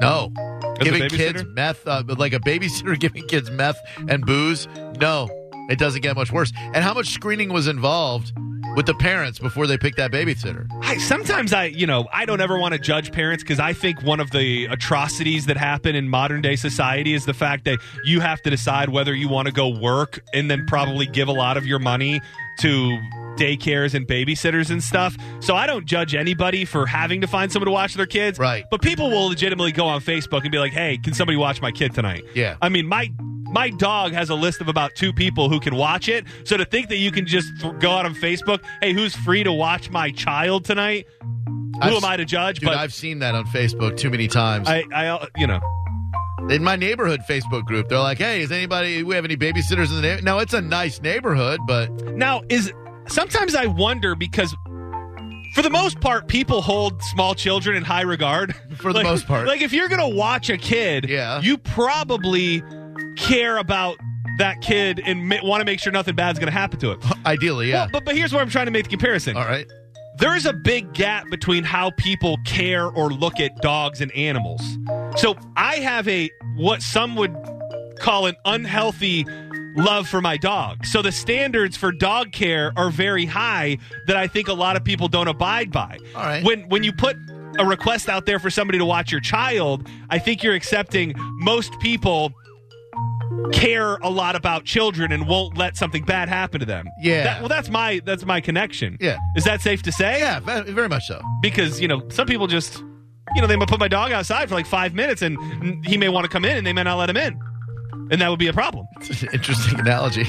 no. 0.00 0.32
As 0.78 0.84
giving 0.84 1.08
kids 1.08 1.44
meth, 1.44 1.86
uh, 1.86 2.02
like 2.06 2.32
a 2.32 2.40
babysitter 2.40 2.98
giving 3.00 3.26
kids 3.26 3.50
meth 3.50 3.78
and 4.08 4.26
booze, 4.26 4.68
no, 5.00 5.28
it 5.70 5.78
doesn't 5.78 6.02
get 6.02 6.16
much 6.16 6.32
worse. 6.32 6.52
And 6.56 6.84
how 6.84 6.92
much 6.92 7.08
screening 7.08 7.52
was 7.52 7.66
involved 7.68 8.32
with 8.74 8.84
the 8.84 8.94
parents 8.94 9.38
before 9.38 9.66
they 9.66 9.78
picked 9.78 9.96
that 9.96 10.12
babysitter? 10.12 10.66
I, 10.82 10.98
sometimes 10.98 11.54
I, 11.54 11.64
you 11.64 11.86
know, 11.86 12.06
I 12.12 12.26
don't 12.26 12.40
ever 12.40 12.58
want 12.58 12.74
to 12.74 12.78
judge 12.78 13.10
parents 13.10 13.42
because 13.42 13.58
I 13.58 13.72
think 13.72 14.02
one 14.02 14.20
of 14.20 14.30
the 14.32 14.66
atrocities 14.66 15.46
that 15.46 15.56
happen 15.56 15.94
in 15.94 16.08
modern 16.08 16.42
day 16.42 16.56
society 16.56 17.14
is 17.14 17.24
the 17.24 17.34
fact 17.34 17.64
that 17.64 17.78
you 18.04 18.20
have 18.20 18.42
to 18.42 18.50
decide 18.50 18.90
whether 18.90 19.14
you 19.14 19.28
want 19.28 19.46
to 19.46 19.52
go 19.52 19.68
work 19.68 20.20
and 20.34 20.50
then 20.50 20.66
probably 20.66 21.06
give 21.06 21.28
a 21.28 21.32
lot 21.32 21.56
of 21.56 21.64
your 21.64 21.78
money 21.78 22.20
to 22.58 22.98
daycares 23.36 23.94
and 23.94 24.06
babysitters 24.06 24.70
and 24.70 24.82
stuff. 24.82 25.16
So 25.40 25.54
I 25.54 25.66
don't 25.66 25.86
judge 25.86 26.14
anybody 26.14 26.64
for 26.64 26.86
having 26.86 27.20
to 27.20 27.26
find 27.26 27.52
someone 27.52 27.66
to 27.66 27.72
watch 27.72 27.94
their 27.94 28.06
kids. 28.06 28.38
Right. 28.38 28.64
But 28.70 28.82
people 28.82 29.10
will 29.10 29.28
legitimately 29.28 29.72
go 29.72 29.86
on 29.86 30.00
Facebook 30.00 30.42
and 30.42 30.50
be 30.50 30.58
like, 30.58 30.72
"Hey, 30.72 30.98
can 31.02 31.14
somebody 31.14 31.36
watch 31.36 31.60
my 31.60 31.70
kid 31.70 31.94
tonight?" 31.94 32.24
Yeah. 32.34 32.56
I 32.60 32.68
mean, 32.68 32.86
my 32.86 33.10
my 33.52 33.70
dog 33.70 34.12
has 34.12 34.28
a 34.28 34.34
list 34.34 34.60
of 34.60 34.68
about 34.68 34.90
two 34.96 35.12
people 35.12 35.48
who 35.48 35.60
can 35.60 35.76
watch 35.76 36.08
it. 36.08 36.24
So 36.44 36.56
to 36.56 36.64
think 36.64 36.88
that 36.88 36.96
you 36.96 37.12
can 37.12 37.26
just 37.26 37.46
th- 37.60 37.74
go 37.78 37.92
out 37.92 38.04
on 38.04 38.14
Facebook, 38.14 38.60
"Hey, 38.82 38.92
who's 38.92 39.14
free 39.14 39.44
to 39.44 39.52
watch 39.52 39.88
my 39.90 40.10
child 40.10 40.64
tonight?" 40.64 41.06
Who 41.20 41.80
I've- 41.82 41.96
am 41.96 42.04
I 42.04 42.16
to 42.16 42.24
judge? 42.24 42.58
Dude, 42.60 42.68
but 42.68 42.76
I've 42.78 42.92
seen 42.94 43.18
that 43.20 43.34
on 43.34 43.44
Facebook 43.46 43.96
too 43.98 44.08
many 44.10 44.28
times. 44.28 44.66
I, 44.66 44.84
I, 44.94 45.06
uh, 45.08 45.26
you 45.36 45.46
know, 45.46 45.60
in 46.48 46.64
my 46.64 46.74
neighborhood 46.76 47.20
Facebook 47.28 47.64
group, 47.66 47.88
they're 47.88 47.98
like, 47.98 48.18
"Hey, 48.18 48.40
is 48.40 48.50
anybody? 48.50 49.02
We 49.02 49.14
have 49.14 49.24
any 49.24 49.36
babysitters 49.36 49.90
in 49.90 49.96
the 49.96 50.02
neighborhood?" 50.02 50.24
No, 50.24 50.38
it's 50.38 50.54
a 50.54 50.60
nice 50.62 51.00
neighborhood, 51.02 51.60
but 51.66 51.90
now 52.16 52.42
is 52.48 52.72
sometimes 53.08 53.54
I 53.54 53.66
wonder 53.66 54.14
because 54.14 54.54
for 55.54 55.62
the 55.62 55.70
most 55.70 56.00
part, 56.00 56.28
people 56.28 56.60
hold 56.60 57.02
small 57.02 57.34
children 57.34 57.76
in 57.76 57.82
high 57.82 58.02
regard. 58.02 58.54
For 58.76 58.92
the 58.92 58.98
Like- 58.98 59.06
most 59.06 59.26
part. 59.26 59.46
like 59.46 59.62
if 59.62 59.72
you're 59.72 59.88
gonna 59.88 60.08
watch 60.08 60.50
a 60.50 60.58
kid, 60.58 61.08
Yeah. 61.08 61.40
you 61.40 61.56
probably 61.56 62.62
care 63.16 63.56
about 63.56 63.96
that 64.38 64.60
kid 64.60 65.00
and 65.06 65.26
ma- 65.30 65.36
want 65.42 65.62
to 65.62 65.64
make 65.64 65.80
sure 65.80 65.90
nothing 65.92 66.14
bad's 66.14 66.38
gonna 66.38 66.50
happen 66.50 66.78
to 66.80 66.90
it. 66.92 66.98
ideally, 67.26 67.70
yeah. 67.70 67.76
Well, 67.84 67.88
but 67.92 68.04
but 68.04 68.16
here's 68.16 68.32
where 68.34 68.42
I'm 68.42 68.50
trying 68.50 68.66
to 68.66 68.70
make 68.70 68.84
the 68.84 68.90
comparison. 68.90 69.34
All 69.36 69.44
right. 69.46 69.66
there 70.18 70.36
is 70.36 70.44
a 70.46 70.52
big 70.52 70.92
gap 70.92 71.24
between 71.30 71.64
how 71.64 71.90
people 71.96 72.36
care 72.44 72.86
or 72.86 73.10
look 73.10 73.40
at 73.40 73.56
dogs 73.62 74.00
and 74.02 74.10
animals. 74.12 74.60
So 75.16 75.36
I 75.56 75.76
have 75.76 76.06
a 76.08 76.28
what 76.56 76.82
some 76.82 77.16
would 77.16 77.34
call 77.98 78.26
an 78.26 78.34
unhealthy 78.44 79.24
love 79.76 80.08
for 80.08 80.20
my 80.20 80.36
dog. 80.36 80.84
So 80.86 81.02
the 81.02 81.12
standards 81.12 81.76
for 81.76 81.92
dog 81.92 82.32
care 82.32 82.72
are 82.76 82.90
very 82.90 83.26
high 83.26 83.78
that 84.06 84.16
I 84.16 84.26
think 84.26 84.48
a 84.48 84.52
lot 84.54 84.76
of 84.76 84.84
people 84.84 85.08
don't 85.08 85.28
abide 85.28 85.70
by. 85.72 85.98
All 86.14 86.22
right. 86.22 86.44
When 86.44 86.68
when 86.68 86.82
you 86.82 86.92
put 86.92 87.16
a 87.58 87.64
request 87.64 88.08
out 88.08 88.26
there 88.26 88.38
for 88.38 88.50
somebody 88.50 88.78
to 88.78 88.84
watch 88.84 89.10
your 89.12 89.20
child, 89.20 89.86
I 90.10 90.18
think 90.18 90.42
you're 90.42 90.54
accepting 90.54 91.14
most 91.38 91.78
people 91.80 92.32
care 93.52 93.96
a 93.96 94.08
lot 94.10 94.34
about 94.34 94.64
children 94.64 95.12
and 95.12 95.26
won't 95.28 95.56
let 95.56 95.76
something 95.76 96.04
bad 96.04 96.28
happen 96.28 96.60
to 96.60 96.66
them. 96.66 96.86
Yeah. 97.00 97.24
That- 97.24 97.40
well, 97.40 97.48
that's 97.48 97.68
my 97.68 98.00
that's 98.04 98.24
my 98.24 98.40
connection. 98.40 98.96
Yeah. 99.00 99.18
Is 99.36 99.44
that 99.44 99.60
safe 99.60 99.82
to 99.82 99.92
say? 99.92 100.20
Yeah, 100.20 100.40
very 100.40 100.88
much 100.88 101.06
so. 101.06 101.20
Because 101.42 101.80
you 101.80 101.88
know 101.88 102.02
some 102.08 102.26
people 102.26 102.46
just 102.46 102.82
you 103.34 103.40
know 103.42 103.46
they 103.46 103.56
might 103.56 103.68
put 103.68 103.80
my 103.80 103.88
dog 103.88 104.12
outside 104.12 104.48
for 104.48 104.54
like 104.54 104.66
five 104.66 104.94
minutes 104.94 105.22
and 105.22 105.36
he 105.84 105.96
may 105.96 106.08
want 106.08 106.24
to 106.24 106.30
come 106.30 106.44
in 106.44 106.56
and 106.56 106.66
they 106.66 106.72
may 106.72 106.82
not 106.82 106.96
let 106.96 107.10
him 107.10 107.16
in, 107.16 107.38
and 108.10 108.20
that 108.20 108.28
would 108.28 108.38
be 108.38 108.48
a 108.48 108.52
problem. 108.52 108.86
It's 109.00 109.22
an 109.24 109.28
interesting 109.32 109.80
analogy. 109.80 110.24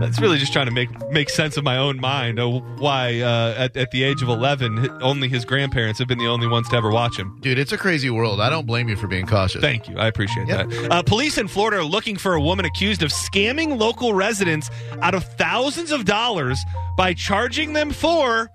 That's 0.00 0.20
really 0.20 0.38
just 0.38 0.52
trying 0.52 0.66
to 0.66 0.72
make 0.72 0.88
make 1.10 1.30
sense 1.30 1.56
of 1.56 1.62
my 1.62 1.76
own 1.76 2.00
mind 2.00 2.40
of 2.40 2.62
why 2.80 3.20
uh, 3.20 3.54
at, 3.56 3.76
at 3.76 3.90
the 3.92 4.02
age 4.02 4.20
of 4.22 4.28
11 4.28 4.88
only 5.02 5.28
his 5.28 5.44
grandparents 5.44 5.98
have 6.00 6.08
been 6.08 6.18
the 6.18 6.26
only 6.26 6.48
ones 6.48 6.68
to 6.70 6.76
ever 6.76 6.90
watch 6.90 7.16
him. 7.16 7.38
Dude, 7.40 7.58
it's 7.58 7.70
a 7.72 7.78
crazy 7.78 8.10
world. 8.10 8.40
I 8.40 8.50
don't 8.50 8.66
blame 8.66 8.88
you 8.88 8.96
for 8.96 9.06
being 9.06 9.26
cautious. 9.26 9.60
Thank 9.60 9.88
you. 9.88 9.96
I 9.98 10.08
appreciate 10.08 10.48
Yep. 10.48 10.70
that. 10.70 10.90
Uh, 10.92 11.02
police 11.02 11.38
in 11.38 11.46
Florida 11.46 11.76
are 11.78 11.84
looking 11.84 12.16
for 12.16 12.34
a 12.34 12.40
woman 12.40 12.64
accused 12.64 13.02
of 13.04 13.10
scamming 13.10 13.78
local 13.78 14.12
residents 14.14 14.70
out 15.02 15.14
of 15.14 15.22
thousands 15.36 15.92
of 15.92 16.04
dollars 16.04 16.58
by 16.96 17.12
charging 17.14 17.74
them 17.74 17.90
for 17.92 18.50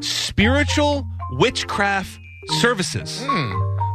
spiritual 0.00 1.06
witchcraft 1.32 2.20
services. 2.60 3.22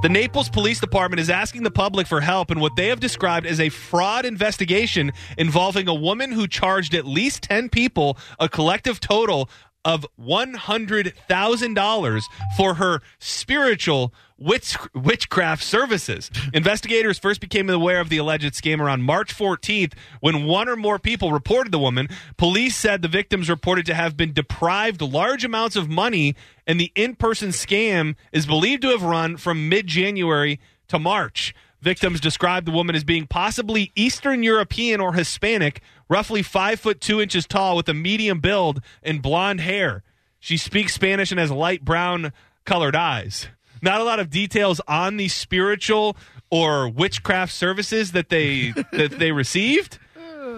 The 0.08 0.14
Naples 0.14 0.48
Police 0.48 0.80
Department 0.80 1.20
is 1.20 1.30
asking 1.30 1.64
the 1.64 1.70
public 1.70 2.08
for 2.08 2.22
help 2.22 2.50
in 2.50 2.62
what 2.62 2.78
they 2.78 2.88
have 2.88 3.02
described 3.02 3.46
as 3.46 3.60
a 3.60 3.68
fraud 3.68 4.24
investigation 4.24 5.12
involving 5.38 5.90
a 5.90 5.94
woman 5.94 6.32
who 6.32 6.48
charged 6.48 6.96
at 6.96 7.06
least 7.06 7.44
10 7.44 7.68
people 7.68 8.18
a 8.40 8.48
collective 8.48 9.02
total 9.02 9.50
of 9.88 10.06
$100,000 10.20 12.22
for 12.58 12.74
her 12.74 13.02
spiritual 13.20 14.14
witch, 14.38 14.76
witchcraft 14.94 15.64
services. 15.64 16.30
Investigators 16.54 17.18
first 17.18 17.40
became 17.40 17.70
aware 17.70 18.02
of 18.02 18.10
the 18.10 18.18
alleged 18.18 18.54
scam 18.54 18.82
around 18.82 19.04
March 19.04 19.34
14th 19.34 19.94
when 20.20 20.44
one 20.44 20.68
or 20.68 20.76
more 20.76 21.00
people 21.00 21.32
reported 21.32 21.72
the 21.72 21.80
woman. 21.80 22.10
Police 22.36 22.76
said 22.76 23.02
the 23.02 23.08
victims 23.08 23.50
reported 23.50 23.86
to 23.86 23.94
have 23.94 24.18
been 24.18 24.34
deprived 24.34 25.02
large 25.02 25.46
amounts 25.46 25.78
of 25.78 25.88
money, 25.88 26.36
and 26.68 26.78
the 26.78 26.92
in 26.94 27.16
person 27.16 27.50
scam 27.50 28.16
is 28.34 28.46
believed 28.46 28.82
to 28.82 28.90
have 28.90 29.04
run 29.04 29.38
from 29.38 29.70
mid 29.70 29.88
January 29.88 30.60
to 30.90 31.00
March. 31.00 31.56
Victims 31.82 32.20
described 32.20 32.68
the 32.68 32.72
woman 32.72 32.96
as 32.96 33.04
being 33.04 33.28
possibly 33.28 33.92
Eastern 33.96 34.44
European 34.44 35.00
or 35.00 35.14
Hispanic, 35.14 35.82
roughly 36.10 36.42
five 36.42 36.80
foot 36.80 37.00
two 37.02 37.22
inches 37.22 37.46
tall, 37.48 37.76
with 37.76 37.88
a 37.90 37.94
medium 37.94 38.40
build 38.40 38.82
and 39.04 39.22
blonde 39.22 39.62
hair. 39.62 40.04
She 40.40 40.58
speaks 40.58 40.94
Spanish 40.94 41.32
and 41.32 41.40
has 41.40 41.52
light 41.52 41.84
brown 41.84 42.32
colored 42.66 42.96
eyes. 42.96 43.48
Not 43.82 44.02
a 44.02 44.04
lot 44.04 44.20
of 44.20 44.30
details 44.30 44.82
on 44.88 45.18
the 45.18 45.28
spiritual 45.28 46.16
or 46.50 46.88
witchcraft 46.90 47.52
services 47.54 48.12
that 48.14 48.30
they 48.30 48.72
that 48.92 49.16
they 49.20 49.32
received, 49.32 50.00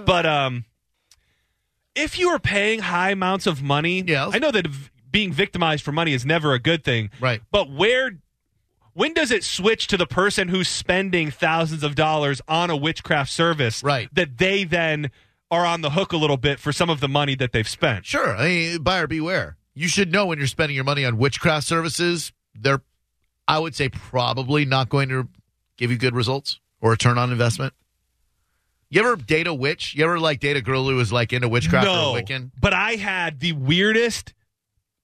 but 0.05 0.25
um, 0.25 0.65
if 1.95 2.17
you 2.19 2.29
are 2.29 2.39
paying 2.39 2.79
high 2.79 3.11
amounts 3.11 3.47
of 3.47 3.61
money, 3.61 4.03
Yes. 4.05 4.31
I 4.33 4.39
know 4.39 4.51
that 4.51 4.67
v- 4.67 4.89
being 5.11 5.33
victimized 5.33 5.83
for 5.83 5.91
money 5.91 6.13
is 6.13 6.25
never 6.25 6.53
a 6.53 6.59
good 6.59 6.83
thing, 6.83 7.09
Right. 7.19 7.41
But 7.51 7.71
where 7.71 8.11
when 8.93 9.13
does 9.13 9.31
it 9.31 9.43
switch 9.43 9.87
to 9.87 9.97
the 9.97 10.05
person 10.07 10.47
who's 10.49 10.67
spending 10.67 11.31
thousands 11.31 11.83
of 11.83 11.95
dollars 11.95 12.41
on 12.47 12.69
a 12.69 12.75
witchcraft 12.75 13.31
service 13.31 13.81
Right. 13.83 14.09
that 14.13 14.37
they 14.37 14.63
then 14.65 15.11
are 15.51 15.65
on 15.65 15.81
the 15.81 15.91
hook 15.91 16.11
a 16.13 16.17
little 16.17 16.37
bit 16.37 16.59
for 16.59 16.71
some 16.71 16.89
of 16.89 16.99
the 16.99 17.07
money 17.07 17.35
that 17.35 17.51
they've 17.51 17.67
spent 17.67 18.05
Sure. 18.05 18.35
I 18.35 18.47
mean, 18.47 18.83
buyer 18.83 19.07
beware. 19.07 19.57
You 19.73 19.87
should 19.87 20.11
know 20.11 20.25
when 20.25 20.37
you're 20.37 20.47
spending 20.47 20.75
your 20.75 20.83
money 20.83 21.05
on 21.05 21.17
witchcraft 21.17 21.65
services, 21.65 22.31
they're, 22.53 22.81
I 23.47 23.59
would 23.59 23.75
say, 23.75 23.89
probably 23.89 24.65
not 24.65 24.89
going 24.89 25.09
to 25.09 25.27
give 25.77 25.89
you 25.91 25.97
good 25.97 26.13
results 26.15 26.59
or 26.81 26.89
a 26.89 26.91
return 26.91 27.17
on 27.17 27.31
investment. 27.31 27.73
You 28.89 29.01
ever 29.01 29.15
date 29.15 29.47
a 29.47 29.53
witch? 29.53 29.95
You 29.95 30.03
ever 30.03 30.19
like 30.19 30.39
date 30.39 30.57
a 30.57 30.61
girl 30.61 30.87
who 30.87 30.95
was 30.95 31.11
like 31.13 31.31
into 31.31 31.47
witchcraft 31.47 31.87
or 31.87 32.19
Wiccan? 32.19 32.51
but 32.59 32.73
i 32.73 32.93
had 32.93 33.39
the 33.39 33.51
weirdest 33.53 34.33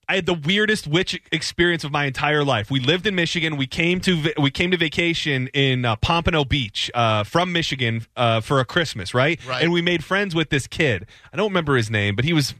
I 0.08 0.14
had 0.14 0.26
the 0.26 0.34
weirdest 0.34 0.86
witch 0.86 1.20
experience 1.32 1.82
of 1.82 1.90
my 1.90 2.04
entire 2.04 2.44
life. 2.44 2.70
We 2.70 2.78
lived 2.78 3.06
in 3.06 3.14
Michigan. 3.16 3.56
We 3.56 3.66
came 3.66 4.00
to 4.02 4.32
we 4.40 4.50
came 4.50 4.70
to 4.70 4.76
vacation 4.76 5.48
in 5.48 5.84
uh, 5.84 5.96
Pompano 5.96 6.44
Beach 6.44 6.90
uh, 6.94 7.24
from 7.24 7.52
Michigan 7.52 8.06
uh, 8.16 8.40
for 8.40 8.60
a 8.60 8.64
Christmas, 8.64 9.14
right? 9.14 9.44
Right. 9.46 9.62
And 9.62 9.72
we 9.72 9.82
made 9.82 10.04
friends 10.04 10.34
with 10.34 10.50
this 10.50 10.66
kid. 10.66 11.06
I 11.32 11.36
don't 11.36 11.48
remember 11.48 11.76
his 11.76 11.90
name, 11.90 12.14
but 12.14 12.24
he 12.24 12.32
was 12.32 12.54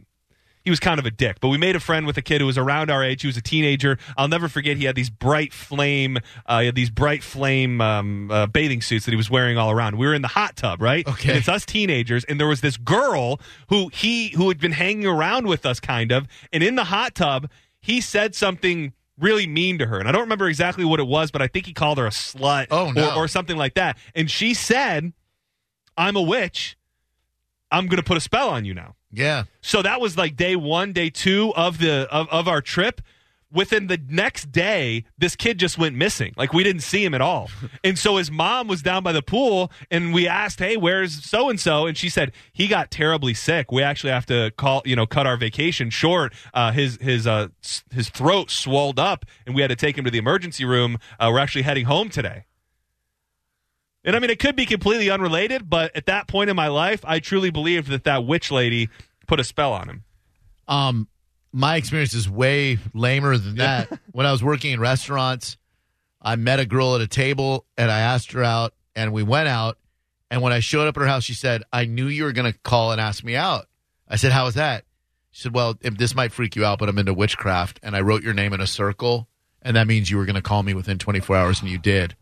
he 0.67 0.71
was 0.71 0.81
kind 0.81 0.99
of 0.99 1.07
a 1.07 1.11
dick. 1.11 1.39
But 1.41 1.49
we 1.49 1.57
made 1.57 1.77
a 1.77 1.81
friend 1.81 2.07
with 2.07 2.19
a 2.19 2.23
kid 2.23 2.41
who 2.43 2.47
was 2.47 2.59
around 2.59 2.91
our 2.91 3.03
age. 3.03 3.23
He 3.23 3.27
was 3.29 3.37
a 3.39 3.41
teenager. 3.41 3.97
I'll 4.19 4.29
never 4.29 4.49
forget. 4.49 4.77
He 4.77 4.85
had 4.85 4.97
these 4.97 5.09
bright 5.09 5.53
flame, 5.55 6.19
uh, 6.45 6.59
he 6.61 6.67
had 6.67 6.75
these 6.75 6.91
bright 6.91 7.23
flame 7.23 7.81
um, 7.81 8.31
uh, 8.31 8.47
bathing 8.47 8.83
suits 8.83 9.05
that 9.07 9.13
he 9.13 9.17
was 9.17 9.31
wearing 9.31 9.57
all 9.57 9.71
around. 9.71 9.97
We 9.97 10.07
were 10.07 10.13
in 10.15 10.23
the 10.23 10.29
hot 10.29 10.57
tub, 10.57 10.83
right? 10.83 11.07
Okay. 11.09 11.29
And 11.31 11.39
it's 11.39 11.49
us 11.49 11.65
teenagers, 11.65 12.25
and 12.25 12.39
there 12.39 12.49
was 12.49 12.61
this 12.61 12.77
girl 12.77 13.41
who 13.69 13.89
he 13.95 14.29
who 14.31 14.49
had 14.49 14.59
been 14.59 14.73
hanging 14.73 15.07
around 15.07 15.47
with 15.47 15.65
us, 15.65 15.79
kind 15.81 16.11
of. 16.13 16.27
And 16.53 16.63
in 16.63 16.75
the 16.75 16.85
hot 16.85 17.15
tub, 17.15 17.49
he 17.81 18.01
said 18.01 18.35
something 18.35 18.93
really 19.19 19.47
mean 19.47 19.79
to 19.79 19.87
her, 19.87 19.99
and 19.99 20.09
I 20.09 20.13
don't 20.13 20.21
remember 20.23 20.47
exactly 20.49 20.85
what 20.85 21.01
it 21.01 21.07
was, 21.07 21.31
but 21.31 21.41
I 21.41 21.47
think 21.47 21.65
he 21.65 21.73
called 21.73 21.97
her 21.97 22.07
a 22.07 22.11
slut, 22.11 22.67
Oh, 22.71 22.91
no. 22.91 23.11
or, 23.13 23.25
or 23.25 23.29
something 23.29 23.57
like 23.57 23.73
that. 23.75 23.97
And 24.15 24.31
she 24.31 24.53
said, 24.53 25.13
"I'm 25.97 26.17
a 26.17 26.23
witch. 26.23 26.77
I'm 27.71 27.87
going 27.87 27.99
to 27.99 28.03
put 28.05 28.17
a 28.17 28.21
spell 28.21 28.49
on 28.49 28.65
you 28.65 28.75
now." 28.75 28.95
Yeah. 29.13 29.45
So 29.63 29.83
that 29.83 30.01
was 30.01 30.17
like 30.17 30.37
day 30.37 30.57
one, 30.57 30.93
day 30.93 31.11
two 31.11 31.53
of 31.57 31.79
the 31.79 32.07
of, 32.11 32.29
of 32.29 32.49
our 32.49 32.61
trip. 32.61 33.01
Within 33.53 33.87
the 33.87 33.99
next 34.09 34.51
day, 34.51 35.05
this 35.17 35.37
kid 35.37 35.59
just 35.59 35.79
went 35.79 35.95
missing. 35.95 36.35
Like 36.37 36.53
we 36.53 36.65
didn't 36.65 36.83
see 36.83 37.05
him 37.05 37.15
at 37.15 37.21
all. 37.21 37.49
And 37.85 37.97
so 37.97 38.17
his 38.17 38.31
mom 38.31 38.67
was 38.67 38.83
down 38.83 39.05
by 39.05 39.13
the 39.13 39.23
pool 39.23 39.71
and 39.89 40.13
we 40.13 40.27
asked, 40.27 40.59
Hey, 40.59 40.77
where's 40.77 41.25
so 41.25 41.49
and 41.49 41.59
so? 41.59 41.87
And 41.87 41.97
she 41.97 42.09
said, 42.09 42.33
He 42.53 42.67
got 42.67 42.91
terribly 42.91 43.33
sick. 43.35 43.71
We 43.71 43.83
actually 43.83 44.11
have 44.11 44.27
to 44.27 44.53
call, 44.57 44.83
you 44.85 44.97
know, 44.97 45.07
cut 45.07 45.27
our 45.29 45.37
vacation 45.37 45.91
short. 45.91 46.35
Uh, 46.53 46.73
his 46.73 46.99
his 47.01 47.27
uh 47.27 47.49
his 47.93 48.11
throat 48.11 48.51
swelled 48.51 48.99
up 48.99 49.25
and 49.47 49.55
we 49.55 49.63
had 49.63 49.69
to 49.69 49.77
take 49.77 49.97
him 49.97 50.05
to 50.05 50.11
the 50.11 50.19
emergency 50.19 50.65
room. 50.65 50.99
Uh, 51.21 51.31
we're 51.33 51.39
actually 51.39 51.63
heading 51.63 51.87
home 51.87 52.09
today. 52.09 52.47
And 54.07 54.15
I 54.15 54.21
mean, 54.21 54.31
it 54.31 54.39
could 54.39 54.55
be 54.55 54.67
completely 54.67 55.11
unrelated, 55.11 55.69
but 55.69 55.95
at 55.97 56.07
that 56.07 56.29
point 56.29 56.49
in 56.49 56.55
my 56.55 56.69
life, 56.69 57.05
I 57.05 57.19
truly 57.19 57.51
believed 57.51 57.89
that 57.89 58.05
that 58.05 58.25
witch 58.25 58.53
lady 58.53 58.89
put 59.27 59.41
a 59.41 59.45
spell 59.45 59.73
on 59.73 59.91
him. 59.91 60.05
Um, 60.69 61.09
my 61.53 61.75
experience 61.75 62.15
is 62.15 62.31
way 62.31 62.79
lamer 62.95 63.37
than 63.37 63.57
that. 63.57 63.91
when 64.13 64.25
I 64.25 64.31
was 64.31 64.45
working 64.45 64.71
in 64.71 64.79
restaurants, 64.79 65.57
I 66.23 66.37
met 66.37 66.61
a 66.61 66.67
girl 66.67 66.95
at 66.95 67.01
a 67.01 67.09
table 67.09 67.67
and 67.77 67.91
I 67.91 67.99
asked 67.99 68.31
her 68.33 68.45
out, 68.45 68.75
and 68.95 69.13
we 69.13 69.25
went 69.25 69.49
out. 69.49 69.77
And 70.31 70.41
when 70.41 70.53
I 70.53 70.61
showed 70.61 70.87
up 70.87 70.97
at 70.97 71.01
her 71.01 71.07
house, 71.09 71.25
she 71.25 71.35
said, 71.35 71.65
"I 71.73 71.85
knew 71.85 72.07
you 72.07 72.25
were 72.25 72.33
going 72.33 72.51
to 72.51 72.59
call 72.61 72.93
and 72.93 73.01
ask 73.01 73.25
me 73.25 73.35
out." 73.37 73.67
I 74.09 74.17
said, 74.17 74.33
"How 74.33 74.45
was 74.45 74.55
that?" 74.55 74.85
She 75.31 75.43
said, 75.43 75.55
"Well, 75.55 75.77
if 75.83 75.97
this 75.99 76.15
might 76.15 76.33
freak 76.33 76.57
you 76.57 76.65
out, 76.65 76.79
but 76.79 76.89
I'm 76.89 76.99
into 76.99 77.15
witchcraft, 77.15 77.79
and 77.83 77.97
I 77.97 78.01
wrote 78.01 78.23
your 78.23 78.35
name 78.35 78.53
in 78.53 78.61
a 78.61 78.67
circle, 78.67 79.29
and 79.63 79.77
that 79.77 79.87
means 79.87 80.11
you 80.11 80.17
were 80.17 80.25
going 80.25 80.37
to 80.37 80.43
call 80.43 80.63
me 80.63 80.75
within 80.75 80.99
24 80.99 81.37
hours, 81.37 81.61
and 81.61 81.71
you 81.71 81.79
did." 81.79 82.17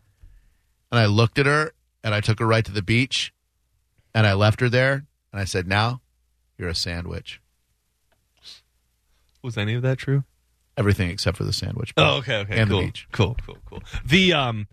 And 0.95 1.01
I 1.01 1.07
looked 1.07 1.37
at 1.37 1.45
her, 1.45 1.73
and 2.05 2.13
I 2.13 2.21
took 2.21 2.39
her 2.39 2.45
right 2.47 2.63
to 2.63 2.71
the 2.71 2.81
beach, 2.81 3.33
and 4.13 4.25
I 4.25 4.31
left 4.31 4.61
her 4.61 4.69
there, 4.69 5.05
and 5.33 5.41
I 5.41 5.43
said, 5.43 5.67
"Now, 5.67 5.99
you're 6.57 6.69
a 6.69 6.73
sandwich." 6.75 7.41
Was 9.41 9.57
any 9.57 9.73
of 9.73 9.81
that 9.81 9.97
true? 9.97 10.23
Everything 10.77 11.09
except 11.09 11.35
for 11.37 11.43
the 11.43 11.51
sandwich. 11.53 11.93
Oh, 11.97 12.17
okay, 12.19 12.37
okay, 12.37 12.57
And 12.59 12.69
cool, 12.69 12.79
the 12.79 12.85
beach. 12.85 13.07
cool, 13.11 13.35
cool, 13.45 13.57
cool. 13.65 13.83
The 14.05 14.31
um, 14.33 14.67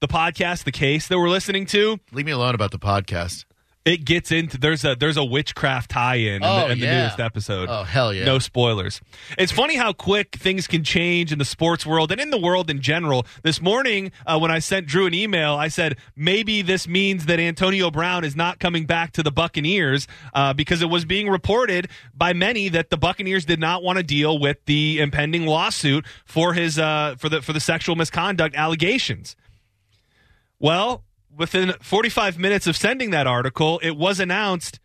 the 0.00 0.08
podcast, 0.08 0.64
the 0.64 0.72
case 0.72 1.08
that 1.08 1.18
we're 1.18 1.28
listening 1.28 1.66
to, 1.66 1.98
Leave 2.12 2.24
me 2.26 2.32
alone 2.32 2.54
about 2.54 2.70
the 2.70 2.78
podcast. 2.78 3.44
It 3.86 4.04
gets 4.04 4.32
into 4.32 4.58
there's 4.58 4.84
a 4.84 4.96
there's 4.96 5.16
a 5.16 5.24
witchcraft 5.24 5.92
tie-in 5.92 6.34
in, 6.36 6.42
Oh, 6.42 6.66
the, 6.66 6.72
in 6.72 6.80
the 6.80 6.86
newest 6.86 7.20
episode. 7.20 7.68
Oh, 7.70 7.84
hell 7.84 8.12
yeah. 8.12 8.24
No 8.24 8.40
spoilers. 8.40 9.00
It's 9.38 9.52
funny 9.52 9.76
how 9.76 9.92
quick 9.92 10.34
things 10.36 10.66
can 10.66 10.82
change 10.82 11.32
in 11.32 11.38
the 11.38 11.44
sports 11.44 11.86
world 11.86 12.10
and 12.10 12.20
in 12.20 12.30
the 12.30 12.38
world 12.38 12.68
in 12.68 12.82
general. 12.82 13.24
This 13.44 13.62
morning, 13.62 14.10
uh, 14.26 14.38
when 14.40 14.50
I 14.50 14.58
sent 14.58 14.86
Drew 14.88 15.06
an 15.06 15.14
email, 15.14 15.54
I 15.54 15.68
said 15.68 15.96
maybe 16.16 16.62
this 16.62 16.88
means 16.88 17.26
that 17.26 17.38
Antonio 17.38 17.90
Brown 17.92 18.24
is 18.24 18.34
not 18.34 18.58
coming 18.58 18.86
back 18.86 19.12
to 19.12 19.22
the 19.22 19.30
Buccaneers 19.30 20.08
uh, 20.34 20.52
because 20.52 20.82
it 20.82 20.90
was 20.90 21.04
being 21.04 21.28
reported 21.28 21.88
by 22.12 22.32
many 22.32 22.68
that 22.70 22.90
the 22.90 22.96
Buccaneers 22.96 23.44
did 23.44 23.60
not 23.60 23.84
want 23.84 23.98
to 23.98 24.02
deal 24.02 24.36
with 24.36 24.58
the 24.66 24.98
impending 24.98 25.46
lawsuit 25.46 26.04
for 26.24 26.54
his 26.54 26.76
uh, 26.76 27.14
for 27.18 27.28
the 27.28 27.40
for 27.40 27.52
the 27.52 27.60
sexual 27.60 27.94
misconduct 27.94 28.56
allegations. 28.56 29.36
Well, 30.58 31.04
within 31.36 31.74
45 31.80 32.38
minutes 32.38 32.66
of 32.66 32.76
sending 32.76 33.10
that 33.10 33.26
article, 33.26 33.78
it 33.82 33.96
was 33.96 34.20
announced 34.20 34.80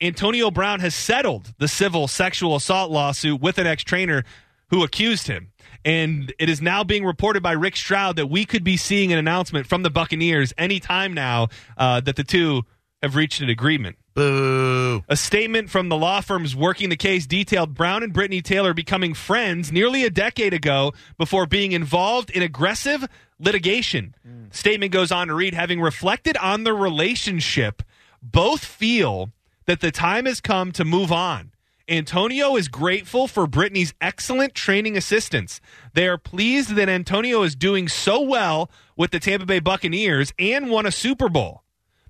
Antonio 0.00 0.50
Brown 0.50 0.80
has 0.80 0.94
settled 0.94 1.54
the 1.58 1.68
civil 1.68 2.08
sexual 2.08 2.56
assault 2.56 2.90
lawsuit 2.90 3.40
with 3.40 3.58
an 3.58 3.66
ex 3.66 3.84
trainer 3.84 4.24
who 4.70 4.82
accused 4.82 5.28
him. 5.28 5.52
And 5.84 6.32
it 6.38 6.48
is 6.48 6.62
now 6.62 6.84
being 6.84 7.04
reported 7.04 7.42
by 7.42 7.52
Rick 7.52 7.76
Stroud 7.76 8.16
that 8.16 8.26
we 8.26 8.44
could 8.44 8.64
be 8.64 8.76
seeing 8.76 9.12
an 9.12 9.18
announcement 9.18 9.66
from 9.66 9.82
the 9.82 9.90
Buccaneers 9.90 10.52
anytime 10.56 11.12
now 11.12 11.48
uh, 11.76 12.00
that 12.00 12.16
the 12.16 12.24
two 12.24 12.62
have 13.02 13.16
reached 13.16 13.40
an 13.40 13.48
agreement. 13.48 13.96
Boo. 14.14 15.02
A 15.08 15.16
statement 15.16 15.70
from 15.70 15.88
the 15.88 15.96
law 15.96 16.20
firms 16.20 16.54
working 16.54 16.90
the 16.90 16.96
case 16.96 17.26
detailed 17.26 17.74
Brown 17.74 18.02
and 18.02 18.12
Brittany 18.12 18.42
Taylor 18.42 18.74
becoming 18.74 19.14
friends 19.14 19.72
nearly 19.72 20.04
a 20.04 20.10
decade 20.10 20.52
ago 20.52 20.92
before 21.16 21.46
being 21.46 21.72
involved 21.72 22.30
in 22.30 22.42
aggressive 22.42 23.06
litigation. 23.38 24.14
Mm. 24.26 24.54
Statement 24.54 24.92
goes 24.92 25.10
on 25.10 25.28
to 25.28 25.34
read 25.34 25.54
having 25.54 25.80
reflected 25.80 26.36
on 26.36 26.64
the 26.64 26.74
relationship, 26.74 27.82
both 28.22 28.64
feel 28.64 29.30
that 29.66 29.80
the 29.80 29.90
time 29.90 30.26
has 30.26 30.40
come 30.40 30.72
to 30.72 30.84
move 30.84 31.10
on. 31.10 31.52
Antonio 31.88 32.56
is 32.56 32.68
grateful 32.68 33.26
for 33.26 33.46
Brittany's 33.46 33.92
excellent 34.00 34.54
training 34.54 34.96
assistance. 34.96 35.60
They 35.94 36.06
are 36.06 36.18
pleased 36.18 36.70
that 36.76 36.88
Antonio 36.88 37.42
is 37.42 37.56
doing 37.56 37.88
so 37.88 38.20
well 38.20 38.70
with 38.96 39.10
the 39.10 39.18
Tampa 39.18 39.46
Bay 39.46 39.58
Buccaneers 39.58 40.32
and 40.38 40.70
won 40.70 40.86
a 40.86 40.92
Super 40.92 41.28
Bowl. 41.28 41.61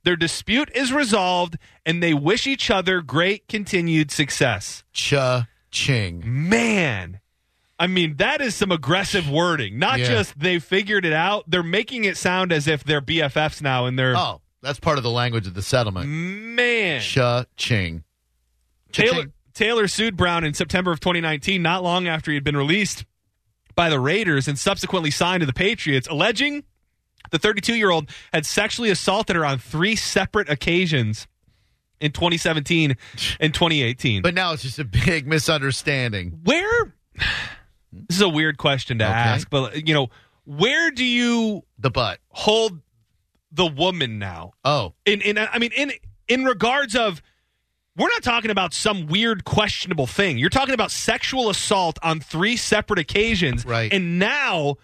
Their 0.05 0.17
dispute 0.17 0.71
is 0.75 0.93
resolved 0.93 1.57
and 1.87 2.03
they 2.03 2.13
wish 2.15 2.47
each 2.47 2.71
other 2.71 3.01
great 3.01 3.47
continued 3.49 4.11
success. 4.11 4.83
Cha 4.93 5.47
ching. 5.71 6.23
Man, 6.25 7.21
I 7.79 7.87
mean, 7.87 8.17
that 8.17 8.41
is 8.41 8.55
some 8.55 8.71
aggressive 8.73 9.29
wording. 9.29 9.79
Not 9.79 10.01
Yeah. 10.01 10.07
just 10.09 10.39
they 10.39 10.59
figured 10.59 11.05
it 11.05 11.13
out, 11.13 11.45
they're 11.49 11.63
making 11.63 12.05
it 12.05 12.17
sound 12.17 12.53
as 12.53 12.67
if 12.69 12.83
they're 12.85 13.01
BFFs 13.01 13.63
now 13.63 13.87
and 13.87 13.99
they're. 13.99 14.17
Oh, 14.17 14.41
that's 14.61 14.79
part 14.81 14.99
of 14.99 15.05
the 15.05 15.11
language 15.11 15.47
of 15.47 15.55
the 15.55 15.63
settlement. 15.63 16.09
Man. 16.09 17.01
Cha 17.01 17.45
ching. 17.57 18.05
Taylor. 18.93 19.27
Taylor 19.55 19.87
sued 19.87 20.17
Brown 20.17 20.45
in 20.45 20.55
September 20.55 20.93
of 20.93 21.01
2019, 21.01 21.61
not 21.63 21.83
long 21.83 22.09
after 22.09 22.31
he 22.31 22.37
had 22.37 22.45
been 22.45 22.57
released 22.57 23.05
by 23.75 23.89
the 23.91 24.01
Raiders 24.01 24.49
and 24.49 24.59
subsequently 24.59 25.11
signed 25.11 25.41
to 25.43 25.47
the 25.47 25.53
Patriots, 25.53 26.09
alleging 26.09 26.65
the 27.33 27.39
32 27.41 27.75
year 27.75 27.91
old 27.91 28.09
had 28.33 28.47
sexually 28.47 28.91
assaulted 28.91 29.35
her 29.35 29.45
on 29.45 29.59
three 29.59 29.97
separate 29.97 30.49
occasions 30.49 31.27
in 32.01 32.13
2017 32.13 32.97
and 33.41 33.53
2018. 33.55 34.23
But 34.23 34.35
now 34.35 34.53
it's 34.53 34.63
just 34.63 34.79
a 34.79 34.85
big 34.85 35.27
misunderstanding. 35.27 36.39
where? 36.45 36.95
This 37.93 38.17
is 38.17 38.23
a 38.23 38.29
weird 38.29 38.57
question 38.57 38.99
to 39.01 39.05
Okay. 39.05 39.13
ask, 39.13 39.51
but 39.51 39.87
you 39.87 39.93
know, 39.95 40.09
where 40.45 40.91
do 40.91 41.05
you 41.05 41.63
The 41.79 41.91
butt. 41.91 42.21
hold 42.29 42.81
the 43.51 43.67
woman 43.67 44.19
now? 44.19 44.53
Oh, 44.65 44.95
in 45.05 45.21
in 45.21 45.37
I 45.39 45.59
mean 45.59 45.73
in 45.77 45.93
in 46.27 46.45
regards 46.45 46.97
of 46.97 47.21
we're 47.97 48.09
not 48.09 48.23
talking 48.23 48.51
about 48.51 48.73
some 48.73 49.07
weird 49.09 49.45
questionable 49.45 50.07
thing. 50.07 50.39
You're 50.39 50.49
talking 50.49 50.73
about 50.73 50.91
sexual 50.91 51.51
assault 51.51 51.99
on 52.03 52.21
three 52.21 52.57
separate 52.57 52.99
occasions. 52.99 53.67
Right. 53.67 53.93
And 53.93 54.19
now 54.19 54.77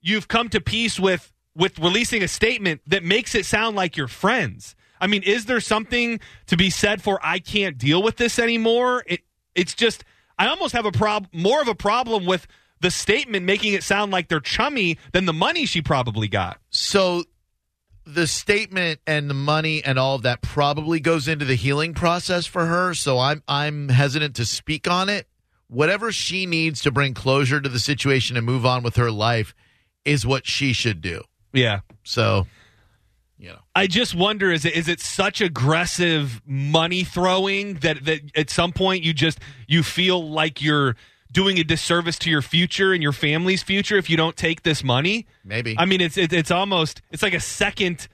you've 0.00 0.28
come 0.28 0.48
to 0.50 0.60
peace 0.60 1.00
with 1.00 1.32
with 1.56 1.78
releasing 1.78 2.22
a 2.22 2.28
statement 2.28 2.82
that 2.86 3.02
makes 3.02 3.34
it 3.34 3.46
sound 3.46 3.76
like 3.76 3.96
you're 3.96 4.08
friends. 4.08 4.76
I 5.00 5.06
mean, 5.06 5.22
is 5.22 5.46
there 5.46 5.60
something 5.60 6.20
to 6.46 6.56
be 6.56 6.70
said 6.70 7.02
for 7.02 7.18
I 7.22 7.38
can't 7.38 7.78
deal 7.78 8.02
with 8.02 8.16
this 8.16 8.38
anymore? 8.38 9.02
It 9.06 9.20
it's 9.54 9.74
just 9.74 10.04
I 10.38 10.48
almost 10.48 10.74
have 10.74 10.86
a 10.86 10.92
problem, 10.92 11.30
more 11.32 11.62
of 11.62 11.68
a 11.68 11.74
problem 11.74 12.26
with 12.26 12.46
the 12.80 12.90
statement 12.90 13.46
making 13.46 13.72
it 13.72 13.82
sound 13.82 14.12
like 14.12 14.28
they're 14.28 14.40
chummy 14.40 14.98
than 15.12 15.24
the 15.24 15.32
money 15.32 15.64
she 15.64 15.80
probably 15.80 16.28
got. 16.28 16.58
so 16.70 17.24
the 18.06 18.26
statement 18.26 19.00
and 19.06 19.28
the 19.28 19.34
money 19.34 19.82
and 19.84 19.98
all 19.98 20.14
of 20.14 20.22
that 20.22 20.40
probably 20.40 21.00
goes 21.00 21.26
into 21.26 21.44
the 21.44 21.56
healing 21.56 21.92
process 21.92 22.46
for 22.46 22.66
her. 22.66 22.94
So 22.94 23.18
I'm 23.18 23.42
I'm 23.48 23.88
hesitant 23.88 24.36
to 24.36 24.46
speak 24.46 24.88
on 24.88 25.08
it. 25.08 25.26
Whatever 25.68 26.12
she 26.12 26.46
needs 26.46 26.82
to 26.82 26.92
bring 26.92 27.14
closure 27.14 27.60
to 27.60 27.68
the 27.68 27.80
situation 27.80 28.36
and 28.36 28.46
move 28.46 28.64
on 28.64 28.84
with 28.84 28.94
her 28.96 29.10
life 29.10 29.54
is 30.04 30.24
what 30.24 30.46
she 30.46 30.72
should 30.72 31.00
do. 31.00 31.22
Yeah. 31.56 31.80
So, 32.04 32.46
you 33.38 33.48
know, 33.48 33.58
I 33.74 33.86
just 33.86 34.14
wonder 34.14 34.50
is 34.50 34.64
it 34.64 34.74
is 34.74 34.88
it 34.88 35.00
such 35.00 35.40
aggressive 35.40 36.40
money 36.46 37.04
throwing 37.04 37.74
that 37.74 38.04
that 38.04 38.20
at 38.36 38.50
some 38.50 38.72
point 38.72 39.04
you 39.04 39.12
just 39.12 39.40
you 39.66 39.82
feel 39.82 40.28
like 40.28 40.62
you're 40.62 40.96
doing 41.32 41.58
a 41.58 41.64
disservice 41.64 42.18
to 42.20 42.30
your 42.30 42.40
future 42.40 42.92
and 42.92 43.02
your 43.02 43.12
family's 43.12 43.62
future 43.62 43.96
if 43.96 44.08
you 44.08 44.16
don't 44.16 44.36
take 44.36 44.62
this 44.62 44.82
money? 44.82 45.26
maybe. 45.44 45.76
I 45.78 45.84
mean 45.84 46.00
it's 46.00 46.16
it, 46.16 46.32
it's 46.32 46.50
almost 46.50 47.02
it's 47.10 47.22
like 47.22 47.34
a 47.34 47.40
second 47.40 48.08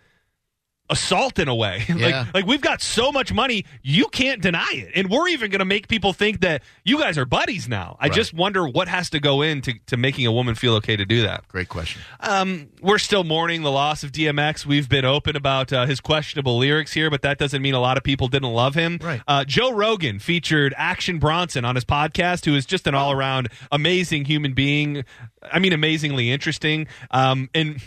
assault 0.90 1.38
in 1.38 1.48
a 1.48 1.54
way. 1.54 1.84
Yeah. 1.92 2.24
like 2.24 2.34
like 2.34 2.46
we've 2.46 2.60
got 2.60 2.80
so 2.82 3.12
much 3.12 3.32
money, 3.32 3.64
you 3.82 4.08
can't 4.08 4.42
deny 4.42 4.70
it. 4.72 4.92
And 4.94 5.08
we're 5.10 5.28
even 5.28 5.50
going 5.50 5.60
to 5.60 5.64
make 5.64 5.88
people 5.88 6.12
think 6.12 6.40
that 6.40 6.62
you 6.84 6.98
guys 6.98 7.16
are 7.18 7.24
buddies 7.24 7.68
now. 7.68 7.96
I 8.00 8.06
Right. 8.06 8.12
just 8.14 8.34
wonder 8.34 8.66
what 8.66 8.88
has 8.88 9.08
to 9.10 9.20
go 9.20 9.42
into 9.42 9.74
to 9.86 9.96
making 9.96 10.26
a 10.26 10.32
woman 10.32 10.54
feel 10.54 10.74
okay 10.76 10.96
to 10.96 11.04
do 11.04 11.22
that. 11.22 11.46
Great 11.48 11.68
question. 11.68 12.02
Um, 12.20 12.68
we're 12.80 12.98
still 12.98 13.24
mourning 13.24 13.62
the 13.62 13.70
loss 13.70 14.02
of 14.04 14.10
DMX. 14.12 14.66
We've 14.66 14.88
been 14.88 15.04
open 15.04 15.36
about 15.36 15.72
uh, 15.72 15.86
his 15.86 16.00
questionable 16.00 16.58
lyrics 16.58 16.92
here, 16.92 17.10
but 17.10 17.22
that 17.22 17.38
doesn't 17.38 17.62
mean 17.62 17.74
a 17.74 17.80
lot 17.80 17.96
of 17.96 18.02
people 18.02 18.28
didn't 18.28 18.52
love 18.52 18.74
him. 18.74 18.98
Right. 19.00 19.22
Uh, 19.28 19.44
Joe 19.44 19.72
Rogan 19.72 20.18
featured 20.18 20.74
Action 20.76 21.18
Bronson 21.18 21.64
on 21.64 21.74
his 21.74 21.84
podcast, 21.84 22.44
who 22.44 22.54
is 22.56 22.66
just 22.66 22.86
an 22.86 22.94
all 22.94 23.12
around 23.12 23.48
amazing 23.70 24.24
human 24.24 24.52
being. 24.54 25.04
I 25.42 25.58
mean, 25.58 25.72
amazingly 25.72 26.30
interesting. 26.30 26.86
Um, 27.10 27.48
and 27.54 27.80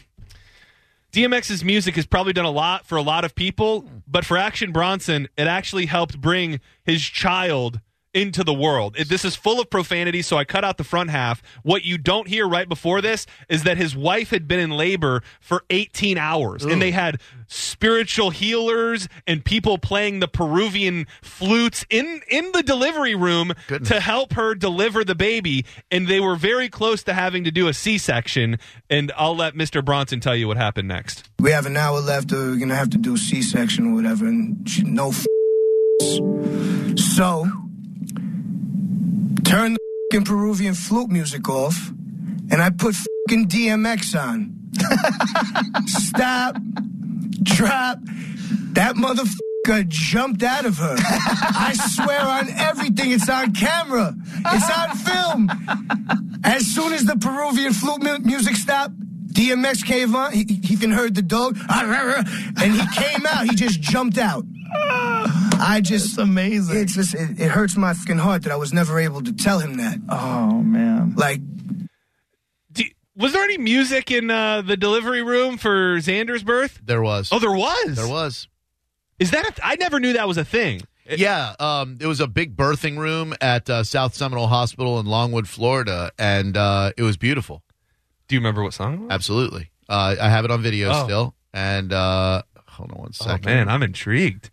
DMX's 1.16 1.64
music 1.64 1.96
has 1.96 2.06
probably 2.06 2.34
done 2.34 2.44
a 2.44 2.52
lot 2.52 2.86
for 2.86 2.98
a 2.98 3.02
lot 3.02 3.24
of 3.24 3.36
people, 3.36 3.90
but 4.06 4.26
for 4.26 4.36
Action 4.38 4.74
Bronson, 4.74 5.30
it 5.38 5.48
actually 5.48 5.86
helped 5.86 6.20
bring 6.20 6.60
his 6.84 7.02
child 7.02 7.80
into 8.16 8.44
the 8.44 8.54
world. 8.54 8.96
It- 8.98 9.10
This 9.10 9.26
is 9.26 9.36
full 9.36 9.60
of 9.60 9.70
profanity, 9.70 10.22
so 10.22 10.38
I 10.38 10.46
cut 10.46 10.64
out 10.64 10.78
the 10.78 10.84
front 10.84 11.10
half. 11.12 11.44
What 11.64 11.84
you 11.86 11.98
don't 11.98 12.28
hear 12.28 12.48
right 12.48 12.68
before 12.68 13.02
this 13.02 13.26
is 13.50 13.64
that 13.64 13.78
his 13.78 13.96
wife 13.96 14.30
had 14.32 14.48
been 14.48 14.60
in 14.60 14.72
labor 14.72 15.22
for 15.40 15.64
18 15.70 16.18
hours, 16.18 16.64
and 16.66 16.82
they 16.82 16.92
had 16.92 17.20
spiritual 17.48 18.32
healers 18.32 19.08
and 19.28 19.46
people 19.46 19.78
playing 19.78 20.20
the 20.20 20.28
Peruvian 20.28 21.06
flutes 21.22 21.86
in 21.90 22.22
in 22.30 22.52
the 22.54 22.64
delivery 22.64 23.14
room 23.16 23.54
Goodness. 23.68 23.90
to 23.90 24.00
help 24.00 24.34
her 24.34 24.56
deliver 24.56 25.04
the 25.04 25.14
baby, 25.16 25.66
and 25.92 26.08
they 26.08 26.20
were 26.20 26.36
very 26.36 26.70
close 26.70 27.04
to 27.04 27.14
having 27.14 27.44
to 27.44 27.52
do 27.52 27.68
a 27.68 27.74
C-section. 27.74 28.58
And 28.90 29.12
I'll 29.18 29.36
let 29.36 29.54
Mr. 29.56 29.84
Bronson 29.86 30.20
tell 30.22 30.36
you 30.36 30.48
what 30.48 30.58
happened 30.58 30.88
next. 30.88 31.30
We 31.40 31.52
have 31.52 31.66
an 31.66 31.78
hour 31.78 32.00
left. 32.00 32.32
Or 32.32 32.38
we're 32.38 32.56
gonna 32.60 32.76
have 32.76 32.90
to 32.92 32.98
do 32.98 33.18
C-section 33.18 33.86
or 33.88 33.96
whatever, 33.96 34.26
and 34.26 34.68
she, 34.68 34.84
no. 34.84 35.10
F- 35.10 35.26
so 36.98 37.48
turn 39.46 39.74
the 39.74 39.80
fing 40.12 40.24
Peruvian 40.26 40.74
flute 40.74 41.10
music 41.10 41.48
off, 41.50 41.90
and 42.52 42.62
I 42.62 42.70
put 42.72 42.96
fing 43.30 43.48
DMX 43.48 44.20
on. 44.20 44.54
Stop. 45.88 46.58
Drop. 47.44 48.00
That 48.74 48.96
motherfucker 48.96 49.88
jumped 49.88 50.44
out 50.44 50.66
of 50.66 50.78
her. 50.78 50.96
I 50.98 51.74
swear 51.74 52.22
on 52.22 52.50
everything. 52.50 53.12
It's 53.12 53.30
on 53.30 53.54
camera. 53.54 54.16
It's 54.48 54.78
on 54.78 54.98
film. 54.98 55.50
As 56.44 56.66
soon 56.66 56.94
as 56.94 57.06
the 57.06 57.16
Peruvian 57.16 57.74
flute 57.74 58.04
mu- 58.04 58.20
music 58.20 58.56
stopped, 58.56 58.94
DMX 59.32 59.86
came 59.86 60.16
on. 60.16 60.34
He, 60.34 60.44
he 60.44 60.74
even 60.74 60.92
heard 60.92 61.16
the 61.16 61.22
dog, 61.22 61.58
and 61.70 62.74
he 62.74 62.88
came 62.96 63.26
out. 63.26 63.46
He 63.46 63.56
just 63.56 63.80
jumped 63.82 64.18
out. 64.18 64.44
I 65.68 65.82
just 65.82 66.18
amazing. 66.18 66.78
It's 66.78 66.94
just 66.96 67.16
it, 67.16 67.40
it 67.40 67.50
hurts 67.50 67.76
my 67.76 67.94
fucking 67.94 68.18
heart 68.20 68.44
that 68.44 68.52
I 68.52 68.56
was 68.56 68.72
never 68.74 69.00
able 69.00 69.22
to 69.24 69.34
tell 69.34 69.60
him 69.60 69.78
that. 69.78 69.98
Oh 70.10 70.62
man. 70.62 71.16
Like 71.16 71.42
was 73.18 73.32
there 73.32 73.44
any 73.46 73.58
music 73.58 74.12
in 74.12 74.30
uh, 74.30 74.62
the 74.62 74.76
delivery 74.76 75.24
room 75.24 75.58
for 75.58 75.98
Xander's 76.00 76.44
birth? 76.44 76.82
There 76.84 77.02
was. 77.02 77.30
Oh, 77.32 77.40
there 77.40 77.50
was. 77.54 77.96
there 77.96 78.10
was. 78.10 78.50
Is 79.20 79.32
that? 79.32 79.58
I 79.64 79.78
never 79.78 80.02
knew 80.02 80.12
that 80.14 80.28
was 80.28 80.36
a 80.38 80.44
thing. 80.44 80.82
Yeah, 81.10 81.56
um, 81.60 81.98
it 82.02 82.08
was 82.08 82.20
a 82.20 82.28
big 82.28 82.58
birthing 82.58 82.98
room 82.98 83.34
at 83.40 83.70
uh, 83.70 83.84
South 83.86 84.16
Seminole 84.16 84.48
Hospital 84.48 85.00
in 85.00 85.06
Longwood, 85.06 85.48
Florida, 85.48 86.12
and 86.20 86.58
uh, 86.58 86.92
it 86.98 87.04
was 87.04 87.16
beautiful. 87.16 87.64
Do 88.28 88.36
you 88.36 88.40
remember 88.42 88.64
what 88.64 88.74
song? 88.74 88.96
it 88.96 89.00
was? 89.02 89.12
Absolutely. 89.12 89.72
Uh, 89.88 90.16
I 90.20 90.28
have 90.30 90.44
it 90.44 90.52
on 90.52 90.62
video 90.62 90.90
Oh. 90.92 91.04
still. 91.06 91.36
And 91.54 91.94
uh, 91.94 92.42
hold 92.68 92.92
on 92.92 92.98
one 92.98 93.12
Oh 93.22 93.26
second. 93.26 93.46
man, 93.46 93.70
I'm 93.70 93.82
intrigued. 93.84 94.50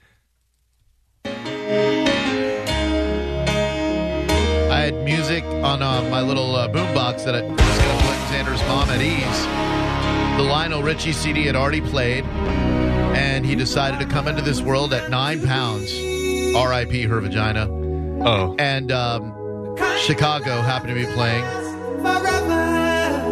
I 4.82 4.86
had 4.86 5.04
music 5.04 5.44
on 5.44 5.80
uh, 5.80 6.02
my 6.10 6.22
little 6.22 6.56
uh, 6.56 6.66
boombox 6.66 7.24
that 7.24 7.36
I 7.36 7.42
was 7.42 7.50
going 7.50 7.56
to 7.56 8.04
put 8.04 8.16
Xander's 8.34 8.60
mom 8.62 8.88
at 8.88 9.00
ease. 9.00 10.36
The 10.36 10.42
Lionel 10.42 10.82
Richie 10.82 11.12
CD 11.12 11.44
had 11.44 11.54
already 11.54 11.80
played, 11.80 12.24
and 12.24 13.46
he 13.46 13.54
decided 13.54 14.00
to 14.00 14.06
come 14.06 14.26
into 14.26 14.42
this 14.42 14.60
world 14.60 14.92
at 14.92 15.08
nine 15.08 15.40
pounds. 15.46 15.94
R.I.P. 16.56 17.04
her 17.04 17.20
vagina. 17.20 17.68
Oh, 17.70 18.56
And 18.58 18.90
um, 18.90 19.76
Chicago 20.00 20.60
happened 20.62 20.96
to 20.96 21.06
be 21.06 21.06
playing 21.12 21.44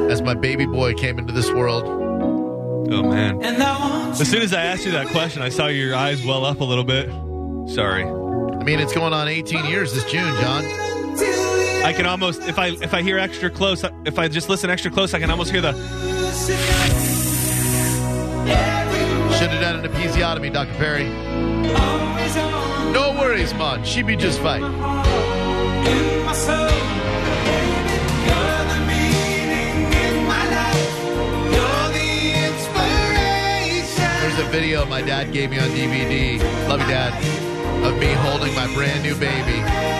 as 0.08 0.22
my 0.22 0.34
baby 0.34 0.66
boy 0.66 0.94
came 0.94 1.18
into 1.18 1.32
this 1.32 1.50
world. 1.50 1.82
oh 1.84 3.02
man. 3.02 3.42
As 3.42 4.30
soon 4.30 4.42
as 4.42 4.54
I 4.54 4.62
asked 4.62 4.84
you 4.84 4.92
that 4.92 5.08
question, 5.08 5.42
I 5.42 5.48
saw 5.48 5.66
your 5.66 5.96
eyes 5.96 6.24
well 6.24 6.44
up 6.44 6.60
a 6.60 6.64
little 6.64 6.84
bit. 6.84 7.08
Sorry. 7.74 8.04
I 8.04 8.62
mean, 8.62 8.78
it's 8.78 8.92
going 8.94 9.12
on 9.12 9.26
18 9.26 9.64
years 9.64 9.92
this 9.92 10.04
June, 10.04 10.32
John. 10.40 10.89
I 11.82 11.92
can 11.92 12.06
almost 12.06 12.42
if 12.42 12.58
I 12.58 12.68
if 12.68 12.94
I 12.94 13.02
hear 13.02 13.18
extra 13.18 13.50
close, 13.50 13.84
if 14.04 14.18
I 14.18 14.28
just 14.28 14.48
listen 14.48 14.70
extra 14.70 14.90
close, 14.90 15.12
I 15.14 15.18
can 15.18 15.30
almost 15.30 15.50
hear 15.50 15.60
the. 15.60 15.72
Should 19.38 19.50
have 19.50 19.60
done 19.60 19.84
an 19.84 19.90
episiotomy, 19.90 20.52
Dr. 20.52 20.74
Perry. 20.74 21.08
No 22.92 23.16
worries, 23.18 23.54
Mon. 23.54 23.82
She 23.84 24.02
be 24.02 24.14
just 24.14 24.40
fine. 24.40 24.62
There's 34.20 34.38
a 34.38 34.50
video 34.50 34.84
my 34.84 35.02
dad 35.02 35.32
gave 35.32 35.50
me 35.50 35.58
on 35.58 35.70
DVD. 35.70 36.38
Love 36.68 36.80
you, 36.82 36.86
Dad. 36.86 37.14
Of 37.84 37.98
me 37.98 38.12
holding 38.12 38.54
my 38.54 38.72
brand 38.74 39.02
new 39.02 39.14
baby 39.16 39.99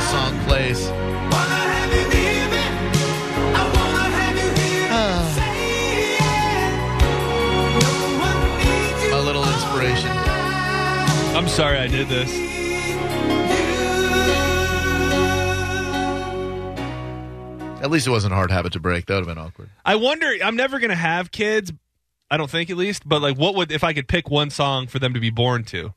this 0.00 0.10
song 0.10 0.38
plays. 0.44 0.88
My 0.88 1.44
ah. 4.92 5.26
little 9.24 9.44
inspiration. 9.44 10.10
I'm 11.36 11.48
sorry 11.48 11.78
I 11.78 11.86
did 11.86 12.08
this. 12.08 12.30
At 17.82 17.90
least 17.90 18.06
it 18.06 18.10
wasn't 18.10 18.32
a 18.32 18.36
hard 18.36 18.50
habit 18.50 18.72
to 18.74 18.80
break. 18.80 19.06
That 19.06 19.14
would 19.14 19.26
have 19.26 19.34
been 19.34 19.44
awkward. 19.44 19.70
I 19.84 19.96
wonder. 19.96 20.32
I'm 20.42 20.56
never 20.56 20.78
gonna 20.80 20.94
have 20.94 21.30
kids. 21.30 21.72
I 22.30 22.36
don't 22.36 22.50
think 22.50 22.70
at 22.70 22.76
least. 22.76 23.06
But 23.06 23.20
like, 23.22 23.36
what 23.36 23.54
would 23.54 23.70
if 23.72 23.84
I 23.84 23.92
could 23.92 24.08
pick 24.08 24.30
one 24.30 24.50
song 24.50 24.86
for 24.86 24.98
them 24.98 25.12
to 25.14 25.20
be 25.20 25.30
born 25.30 25.64
to? 25.64 25.92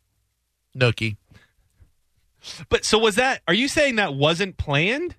Nookie. 0.77 1.17
But 2.69 2.85
so 2.85 2.97
was 2.99 3.15
that? 3.15 3.41
Are 3.47 3.53
you 3.53 3.67
saying 3.67 3.95
that 3.97 4.13
wasn't 4.15 4.57
planned? 4.57 5.15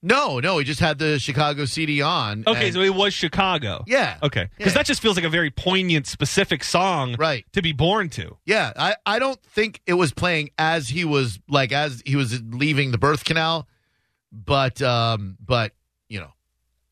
No, 0.00 0.38
no, 0.38 0.58
he 0.58 0.64
just 0.64 0.78
had 0.78 0.98
the 1.00 1.18
Chicago 1.18 1.64
CD 1.64 2.02
on. 2.02 2.44
Okay, 2.46 2.66
and- 2.66 2.74
so 2.74 2.80
it 2.82 2.94
was 2.94 3.12
Chicago. 3.12 3.82
yeah, 3.88 4.16
Okay, 4.22 4.48
because 4.56 4.72
Yeah. 4.72 4.78
that 4.78 4.86
just 4.86 5.02
feels 5.02 5.16
like 5.16 5.24
a 5.24 5.28
very 5.28 5.50
poignant, 5.50 6.06
specific 6.06 6.62
song, 6.62 7.16
Right. 7.18 7.44
to 7.52 7.62
be 7.62 7.72
born 7.72 8.08
to. 8.10 8.36
Yeah, 8.46 8.72
I, 8.76 8.94
I 9.04 9.18
don't 9.18 9.42
think 9.42 9.80
it 9.86 9.94
was 9.94 10.12
playing 10.12 10.50
as 10.56 10.88
he 10.90 11.04
was 11.04 11.40
like 11.48 11.72
as 11.72 12.00
he 12.06 12.14
was 12.14 12.40
leaving 12.48 12.92
the 12.92 12.98
birth 12.98 13.24
canal, 13.24 13.66
but 14.32 14.80
um, 14.82 15.36
but 15.44 15.72
you 16.08 16.20
know, 16.20 16.32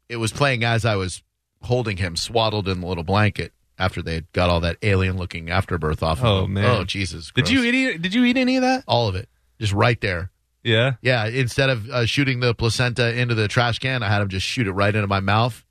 it 0.09 0.17
was 0.17 0.33
playing 0.33 0.65
as 0.65 0.85
I 0.85 0.97
was 0.97 1.23
holding 1.63 1.99
him 1.99 2.17
swaddled 2.17 2.69
in 2.69 2.81
the 2.81 2.87
little 2.89 3.05
blanket 3.05 3.53
after 3.79 4.03
they 4.03 4.15
had 4.15 4.33
got 4.33 4.51
all 4.51 4.61
that 4.61 4.79
alien 4.83 5.17
looking 5.17 5.49
afterbirth 5.49 6.03
off. 6.03 6.19
Oh, 6.25 6.39
of 6.39 6.45
him. 6.47 6.55
man. 6.55 6.65
Oh 6.65 6.83
Jesus! 6.85 7.31
Did 7.35 7.49
you 7.49 7.63
eat? 7.63 8.03
Did 8.03 8.15
you 8.15 8.25
eat 8.25 8.37
any 8.37 8.57
of 8.57 8.63
that? 8.63 8.83
all 8.89 9.07
of 9.07 9.15
it? 9.15 9.29
Just 9.59 9.73
right 9.73 10.01
there. 10.01 10.31
Yeah. 10.63 10.95
Yeah, 11.01 11.27
instead 11.27 11.71
of 11.71 11.89
uh, 11.89 12.07
shooting 12.07 12.41
the 12.41 12.55
placenta 12.55 13.15
into 13.19 13.35
the 13.35 13.47
trash 13.49 13.79
can, 13.79 14.03
I 14.03 14.09
had 14.09 14.21
him 14.21 14.29
just 14.29 14.47
shoot 14.47 14.67
it 14.67 14.73
right 14.73 14.95
into 14.95 15.07
my 15.07 15.21
mouth. 15.21 15.65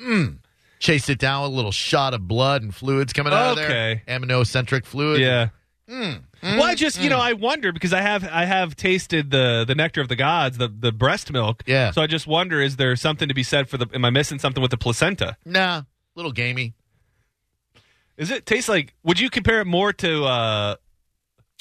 Mmm. 0.00 0.38
Chased 0.78 1.08
it 1.10 1.18
down 1.18 1.42
with 1.42 1.52
a 1.52 1.54
little 1.54 1.72
shot 1.72 2.14
of 2.14 2.26
blood 2.26 2.62
and 2.62 2.74
fluids 2.74 3.12
coming 3.12 3.32
out 3.32 3.50
of 3.50 3.56
there. 3.56 3.66
Okay. 3.66 4.02
Aminocentric 4.08 4.84
fluid. 4.84 5.20
Yeah. 5.20 5.48
Mm. 5.88 6.22
Well, 6.42 6.62
I 6.62 6.74
just 6.74 7.00
you 7.00 7.10
know 7.10 7.18
I 7.18 7.34
wonder 7.34 7.72
because 7.72 7.92
I 7.92 8.00
have 8.00 8.24
I 8.24 8.46
have 8.46 8.74
tasted 8.74 9.30
the 9.30 9.64
the 9.66 9.74
nectar 9.74 10.00
of 10.00 10.08
the 10.08 10.16
gods, 10.16 10.56
the 10.56 10.68
the 10.68 10.92
breast 10.92 11.30
milk. 11.30 11.62
Yeah. 11.66 11.90
So 11.90 12.00
I 12.02 12.06
just 12.06 12.26
wonder, 12.26 12.60
is 12.60 12.76
there 12.76 12.96
something 12.96 13.28
to 13.28 13.34
be 13.34 13.42
said 13.42 13.68
for 13.68 13.76
the? 13.76 13.86
Am 13.92 14.04
I 14.04 14.10
missing 14.10 14.38
something 14.38 14.62
with 14.62 14.70
the 14.70 14.78
placenta? 14.78 15.36
Nah, 15.44 15.82
little 16.14 16.32
gamey. 16.32 16.72
Is 18.16 18.30
it 18.30 18.46
taste 18.46 18.68
like? 18.68 18.94
Would 19.04 19.20
you 19.20 19.28
compare 19.28 19.60
it 19.60 19.66
more 19.66 19.92
to? 19.92 20.24
uh 20.24 20.76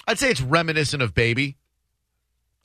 I'd 0.08 0.20
say 0.20 0.30
it's 0.30 0.42
reminiscent 0.42 1.02
of 1.02 1.13
baby. 1.13 1.58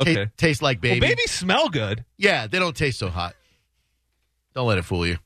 Okay. 0.01 0.29
taste 0.37 0.63
like 0.63 0.81
baby. 0.81 1.01
Well, 1.01 1.11
babies 1.11 1.31
smell 1.31 1.69
good. 1.69 2.05
Yeah, 2.17 2.47
they 2.47 2.59
don't 2.59 2.77
taste 2.77 2.99
so 2.99 3.09
hot. 3.09 3.35
Don't 4.55 4.67
let 4.67 4.79
it 4.79 4.85
fool 4.85 5.07
you. 5.07 5.19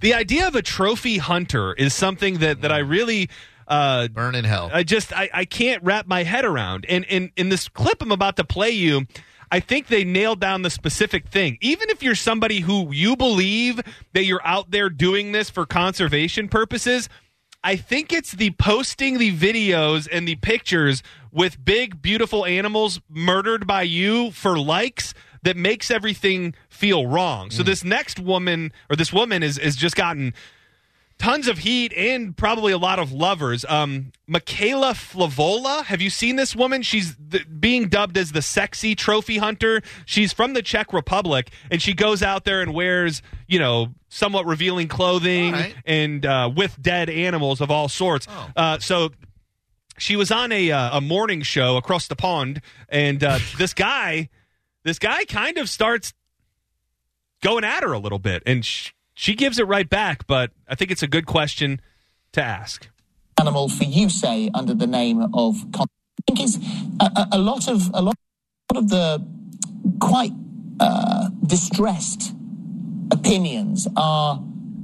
The 0.00 0.14
idea 0.14 0.48
of 0.48 0.54
a 0.54 0.62
trophy 0.62 1.18
hunter 1.18 1.74
is 1.74 1.94
something 1.94 2.38
that 2.38 2.62
that 2.62 2.72
I 2.72 2.78
really. 2.78 3.28
Uh, 3.68 4.08
Burn 4.08 4.34
in 4.34 4.44
hell. 4.44 4.70
I 4.72 4.82
just 4.82 5.12
I, 5.12 5.28
I 5.32 5.44
can't 5.44 5.82
wrap 5.84 6.06
my 6.06 6.24
head 6.24 6.44
around. 6.44 6.86
And 6.88 7.04
in 7.04 7.30
in 7.36 7.50
this 7.50 7.68
clip 7.68 8.02
I'm 8.02 8.10
about 8.10 8.36
to 8.36 8.44
play 8.44 8.70
you, 8.70 9.06
I 9.52 9.60
think 9.60 9.88
they 9.88 10.04
nailed 10.04 10.40
down 10.40 10.62
the 10.62 10.70
specific 10.70 11.28
thing. 11.28 11.58
Even 11.60 11.90
if 11.90 12.02
you're 12.02 12.14
somebody 12.14 12.60
who 12.60 12.92
you 12.92 13.16
believe 13.16 13.80
that 14.12 14.24
you're 14.24 14.44
out 14.44 14.70
there 14.70 14.88
doing 14.88 15.32
this 15.32 15.50
for 15.50 15.66
conservation 15.66 16.48
purposes, 16.48 17.08
I 17.62 17.76
think 17.76 18.12
it's 18.12 18.32
the 18.32 18.50
posting 18.52 19.18
the 19.18 19.36
videos 19.36 20.08
and 20.10 20.26
the 20.26 20.36
pictures 20.36 21.02
with 21.30 21.62
big 21.62 22.00
beautiful 22.00 22.46
animals 22.46 23.00
murdered 23.08 23.66
by 23.66 23.82
you 23.82 24.30
for 24.30 24.58
likes 24.58 25.12
that 25.42 25.56
makes 25.56 25.90
everything 25.90 26.54
feel 26.68 27.06
wrong. 27.06 27.50
So 27.50 27.62
mm. 27.62 27.66
this 27.66 27.84
next 27.84 28.18
woman 28.18 28.72
or 28.88 28.96
this 28.96 29.12
woman 29.12 29.42
is 29.42 29.58
is 29.58 29.76
just 29.76 29.94
gotten 29.96 30.34
tons 31.20 31.46
of 31.48 31.58
heat 31.58 31.92
and 31.94 32.34
probably 32.34 32.72
a 32.72 32.78
lot 32.78 32.98
of 32.98 33.12
lovers. 33.12 33.66
Um, 33.68 34.10
Michaela 34.26 34.94
Fialova, 34.94 35.84
have 35.84 36.00
you 36.00 36.08
seen 36.08 36.36
this 36.36 36.56
woman? 36.56 36.80
She's 36.80 37.14
th- 37.30 37.46
being 37.60 37.88
dubbed 37.88 38.16
as 38.16 38.32
the 38.32 38.40
sexy 38.40 38.94
trophy 38.94 39.36
hunter. 39.36 39.82
She's 40.06 40.32
from 40.32 40.54
the 40.54 40.62
Czech 40.62 40.94
Republic, 40.94 41.50
and 41.70 41.82
she 41.82 41.92
goes 41.92 42.22
out 42.22 42.44
there 42.44 42.62
and 42.62 42.72
wears, 42.72 43.20
you 43.46 43.58
know, 43.58 43.88
somewhat 44.08 44.46
revealing 44.46 44.88
clothing 44.88 45.52
right. 45.52 45.74
and 45.84 46.24
uh, 46.24 46.50
with 46.54 46.80
dead 46.80 47.10
animals 47.10 47.60
of 47.60 47.70
all 47.70 47.88
sorts. 47.88 48.26
Oh. 48.28 48.50
Uh, 48.56 48.78
so 48.78 49.10
she 49.98 50.16
was 50.16 50.32
on 50.32 50.50
a 50.52 50.72
uh, 50.72 50.96
a 50.96 51.00
morning 51.02 51.42
show 51.42 51.76
across 51.76 52.08
the 52.08 52.16
pond, 52.16 52.62
and 52.88 53.22
uh, 53.22 53.38
this 53.58 53.74
guy, 53.74 54.30
this 54.84 54.98
guy 54.98 55.26
kind 55.26 55.58
of 55.58 55.68
starts 55.68 56.14
going 57.42 57.64
at 57.64 57.82
her 57.82 57.92
a 57.92 57.98
little 57.98 58.18
bit, 58.18 58.42
and 58.46 58.64
sh- 58.64 58.92
she 59.20 59.34
gives 59.34 59.58
it 59.58 59.66
right 59.66 59.88
back. 59.88 60.26
But 60.26 60.50
I 60.66 60.74
think 60.74 60.90
it's 60.90 61.02
a 61.02 61.06
good 61.06 61.26
question 61.26 61.80
to 62.32 62.42
ask. 62.42 62.88
animal 63.38 63.68
for 63.68 63.84
you 63.84 64.08
say 64.08 64.50
under 64.54 64.74
the 64.74 64.86
name 64.86 65.18
of 65.34 65.56
I 65.78 65.84
think 66.26 66.40
it's 66.40 66.56
a, 67.00 67.04
a, 67.04 67.28
a 67.32 67.38
lot 67.38 67.68
of 67.68 67.90
a 67.92 68.02
lot 68.02 68.16
of 68.74 68.88
the 68.88 69.22
quite 70.00 70.32
uh, 70.78 71.28
distressed 71.46 72.34
opinions 73.10 73.88
are 73.96 74.36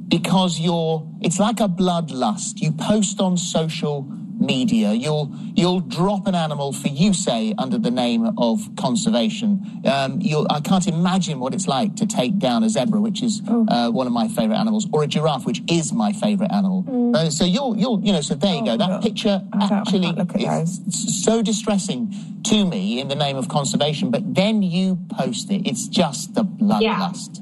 because 0.08 0.60
you're 0.60 1.06
it's 1.22 1.38
like 1.38 1.60
a 1.60 1.68
bloodlust 1.68 2.60
you 2.64 2.72
post 2.72 3.20
on 3.20 3.36
social 3.36 4.06
media 4.46 4.92
you'll 4.92 5.28
you'll 5.54 5.80
drop 5.80 6.26
an 6.26 6.34
animal 6.34 6.72
for 6.72 6.88
you 6.88 7.12
say 7.12 7.54
under 7.58 7.78
the 7.78 7.90
name 7.90 8.22
of 8.38 8.60
conservation. 8.76 9.48
Um, 9.84 10.20
you'll, 10.20 10.46
i 10.50 10.60
can't 10.60 10.86
imagine 10.86 11.38
what 11.40 11.52
it's 11.54 11.68
like 11.68 11.96
to 11.96 12.06
take 12.06 12.38
down 12.38 12.62
a 12.64 12.68
zebra 12.68 13.00
which 13.00 13.22
is 13.22 13.42
uh, 13.48 13.90
one 13.90 14.06
of 14.06 14.12
my 14.12 14.28
favorite 14.28 14.56
animals 14.56 14.86
or 14.92 15.02
a 15.02 15.06
giraffe 15.06 15.44
which 15.46 15.60
is 15.70 15.92
my 15.92 16.12
favorite 16.12 16.52
animal. 16.52 16.84
Uh, 17.16 17.28
so 17.30 17.44
you'll 17.44 17.76
you'll 17.76 18.00
you 18.06 18.12
know 18.12 18.20
so 18.20 18.34
there 18.34 18.54
you 18.54 18.64
go. 18.64 18.76
That 18.76 19.02
picture 19.02 19.36
I 19.52 19.58
don't- 19.58 19.72
I 19.72 19.78
actually 19.80 20.00
can't 20.06 20.18
look 20.18 20.34
at 20.34 20.40
is 20.62 21.24
so 21.24 21.42
distressing 21.42 22.14
to 22.44 22.64
me 22.66 23.00
in 23.00 23.08
the 23.08 23.14
name 23.16 23.36
of 23.36 23.48
conservation 23.48 24.10
but 24.10 24.22
then 24.34 24.62
you 24.62 24.98
post 25.20 25.50
it. 25.50 25.66
It's 25.70 25.86
just 25.88 26.34
the 26.34 26.44
bloodlust 26.44 27.40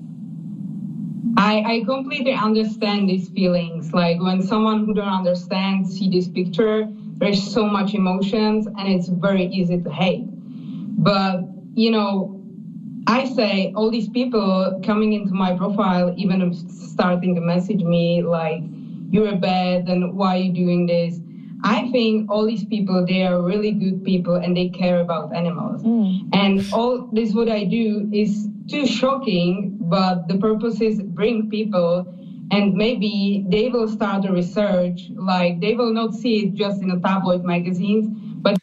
I, 1.37 1.63
I 1.67 1.85
completely 1.85 2.33
understand 2.33 3.09
these 3.09 3.29
feelings. 3.31 3.93
Like 3.93 4.21
when 4.21 4.43
someone 4.43 4.85
who 4.85 4.95
don't 4.95 5.13
understand 5.13 5.89
see 5.89 6.09
this 6.09 6.29
picture, 6.29 6.87
there's 7.19 7.43
so 7.43 7.67
much 7.67 7.95
emotions 7.95 8.67
and 8.67 8.89
it's 8.89 9.09
very 9.09 9.47
easy 9.47 9.79
to 9.79 9.91
hate. 9.91 10.25
But 11.03 11.41
you 11.75 11.91
know, 11.91 12.41
I 13.07 13.25
say 13.25 13.73
all 13.75 13.91
these 13.91 14.09
people 14.09 14.81
coming 14.85 15.13
into 15.13 15.35
my 15.35 15.55
profile, 15.57 16.13
even 16.17 16.53
starting 16.71 17.35
to 17.35 17.41
message 17.41 17.83
me 17.83 18.23
like, 18.23 18.63
"You're 19.11 19.37
bad," 19.37 19.89
and 19.89 20.15
"Why 20.15 20.37
are 20.37 20.41
you 20.41 20.53
doing 20.53 20.87
this?" 20.87 21.21
I 21.65 21.91
think 21.93 22.31
all 22.31 22.45
these 22.45 22.65
people 22.67 23.07
they 23.07 23.25
are 23.25 23.41
really 23.43 23.73
good 23.73 24.05
people 24.05 24.35
and 24.35 24.55
they 24.55 24.69
care 24.69 25.01
about 25.01 25.35
animals. 25.35 25.83
Mm. 25.83 26.29
And 26.35 26.65
all 26.75 27.09
this 27.13 27.33
what 27.33 27.49
I 27.49 27.65
do 27.65 28.09
is 28.13 28.49
too 28.69 28.87
shocking, 28.87 29.79
but 29.81 30.29
the 30.29 30.37
purpose 30.37 30.83
is 30.83 31.01
bring 31.03 31.49
people 31.49 32.07
and 32.51 32.75
maybe 32.75 33.47
they 33.49 33.71
will 33.71 33.89
start 33.89 34.27
a 34.27 34.33
research 34.33 35.09
like 35.17 35.61
they 35.61 35.75
will 35.75 35.93
not 35.93 36.13
see 36.13 36.45
it 36.45 36.55
just 36.55 36.83
in 36.83 36.91
a 36.91 37.01
tabloid 37.01 37.45
magazines, 37.45 38.07
but 38.43 38.59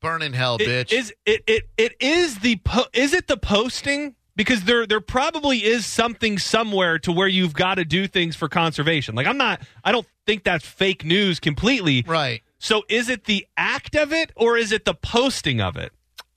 Burn 0.00 0.22
in 0.22 0.32
hell, 0.32 0.56
It- 0.58 0.68
bitch. 0.68 0.92
Is 0.92 1.14
it, 1.24 1.44
it 1.46 1.68
it 1.78 1.94
is 2.00 2.40
the 2.40 2.56
po- 2.56 2.90
is 2.92 3.12
it 3.14 3.28
the 3.28 3.36
posting? 3.36 4.16
Because 4.36 4.64
there 4.64 4.86
there 4.86 5.00
probably 5.00 5.64
is 5.64 5.86
something 5.86 6.38
somewhere 6.38 6.98
to 7.00 7.10
where 7.10 7.26
you've 7.26 7.54
got 7.54 7.76
to 7.76 7.84
do 7.84 8.06
things 8.06 8.36
for 8.36 8.48
conservation. 8.48 9.14
Like 9.14 9.26
I'm 9.26 9.38
not 9.38 9.62
I 9.82 9.92
don't 9.92 10.06
think 10.26 10.44
that's 10.44 10.66
fake 10.66 11.04
news 11.04 11.40
completely. 11.40 12.04
right. 12.06 12.42
So 12.58 12.84
is 12.88 13.08
it 13.08 13.24
the 13.24 13.46
act 13.56 13.94
of 13.96 14.12
it 14.12 14.32
or 14.34 14.56
is 14.56 14.72
it 14.72 14.84
the 14.84 14.94
posting 14.94 15.60
of 15.60 15.76
it? 15.76 15.92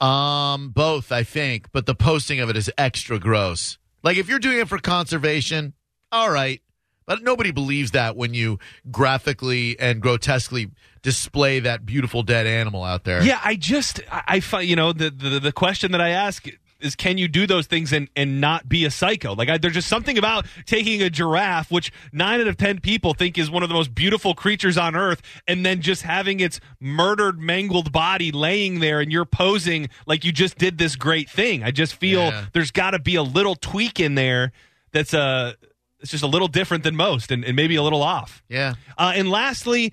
Um, 0.06 0.70
both, 0.70 1.12
I 1.12 1.24
think, 1.24 1.72
but 1.72 1.86
the 1.86 1.96
posting 1.96 2.40
of 2.40 2.50
it 2.50 2.56
is 2.58 2.72
extra 2.78 3.20
gross. 3.20 3.78
Like 4.04 4.18
if 4.18 4.30
you're 4.30 4.40
doing 4.40 4.60
it 4.60 4.68
for 4.70 4.80
conservation, 4.80 5.74
all 6.12 6.32
right. 6.32 6.62
But 7.06 7.24
nobody 7.24 7.52
believes 7.52 7.92
that 7.92 8.16
when 8.16 8.34
you 8.34 8.60
graphically 8.92 9.80
and 9.80 10.00
grotesquely 10.00 10.70
display 11.02 11.60
that 11.62 11.86
beautiful 11.86 12.22
dead 12.22 12.46
animal 12.46 12.84
out 12.84 13.04
there. 13.04 13.24
Yeah, 13.24 13.40
I 13.44 13.56
just 13.56 14.00
I, 14.12 14.24
I 14.28 14.40
find 14.42 14.68
you 14.70 14.76
know 14.76 14.94
the, 14.94 15.10
the 15.10 15.40
the 15.40 15.52
question 15.52 15.92
that 15.94 16.02
I 16.02 16.10
ask 16.10 16.46
is 16.80 16.96
can 16.96 17.18
you 17.18 17.28
do 17.28 17.46
those 17.46 17.68
things 17.68 17.92
and 17.94 18.10
and 18.16 18.40
not 18.40 18.70
be 18.70 18.86
a 18.86 18.92
psycho? 18.92 19.34
Like 19.34 19.50
I, 19.50 19.58
there's 19.58 19.74
just 19.74 19.88
something 19.88 20.18
about 20.18 20.46
taking 20.66 21.02
a 21.02 21.10
giraffe, 21.10 21.70
which 21.72 21.92
nine 22.14 22.40
out 22.42 22.48
of 22.48 22.58
ten 22.58 22.80
people 22.80 23.14
think 23.14 23.38
is 23.38 23.52
one 23.52 23.64
of 23.64 23.70
the 23.70 23.76
most 23.76 23.94
beautiful 23.94 24.34
creatures 24.34 24.78
on 24.78 24.96
earth, 24.96 25.22
and 25.48 25.66
then 25.66 25.82
just 25.82 26.02
having 26.04 26.40
its 26.40 26.60
murdered, 26.80 27.40
mangled 27.40 27.92
body 27.92 28.32
laying 28.32 28.80
there, 28.80 29.00
and 29.02 29.12
you're 29.12 29.26
posing 29.26 29.90
like 30.08 30.24
you 30.24 30.32
just 30.32 30.58
did 30.58 30.78
this 30.78 30.96
great 30.96 31.30
thing. 31.30 31.64
I 31.64 31.72
just 31.72 31.96
feel 31.96 32.22
Yeah. 32.22 32.46
there's 32.54 32.72
got 32.72 32.92
to 32.92 33.00
be 33.00 33.16
a 33.16 33.24
little 33.24 33.56
tweak 33.56 34.00
in 34.00 34.16
there 34.16 34.52
that's 34.92 35.14
uh 35.14 35.54
it's 36.02 36.12
just 36.12 36.24
a 36.24 36.28
little 36.28 36.48
different 36.48 36.86
than 36.86 36.96
most, 36.96 37.30
and, 37.30 37.44
and 37.44 37.58
maybe 37.58 37.76
a 37.76 37.84
little 37.84 38.02
off. 38.02 38.42
Yeah. 38.48 38.76
Uh, 38.98 39.12
and 39.16 39.30
lastly, 39.30 39.92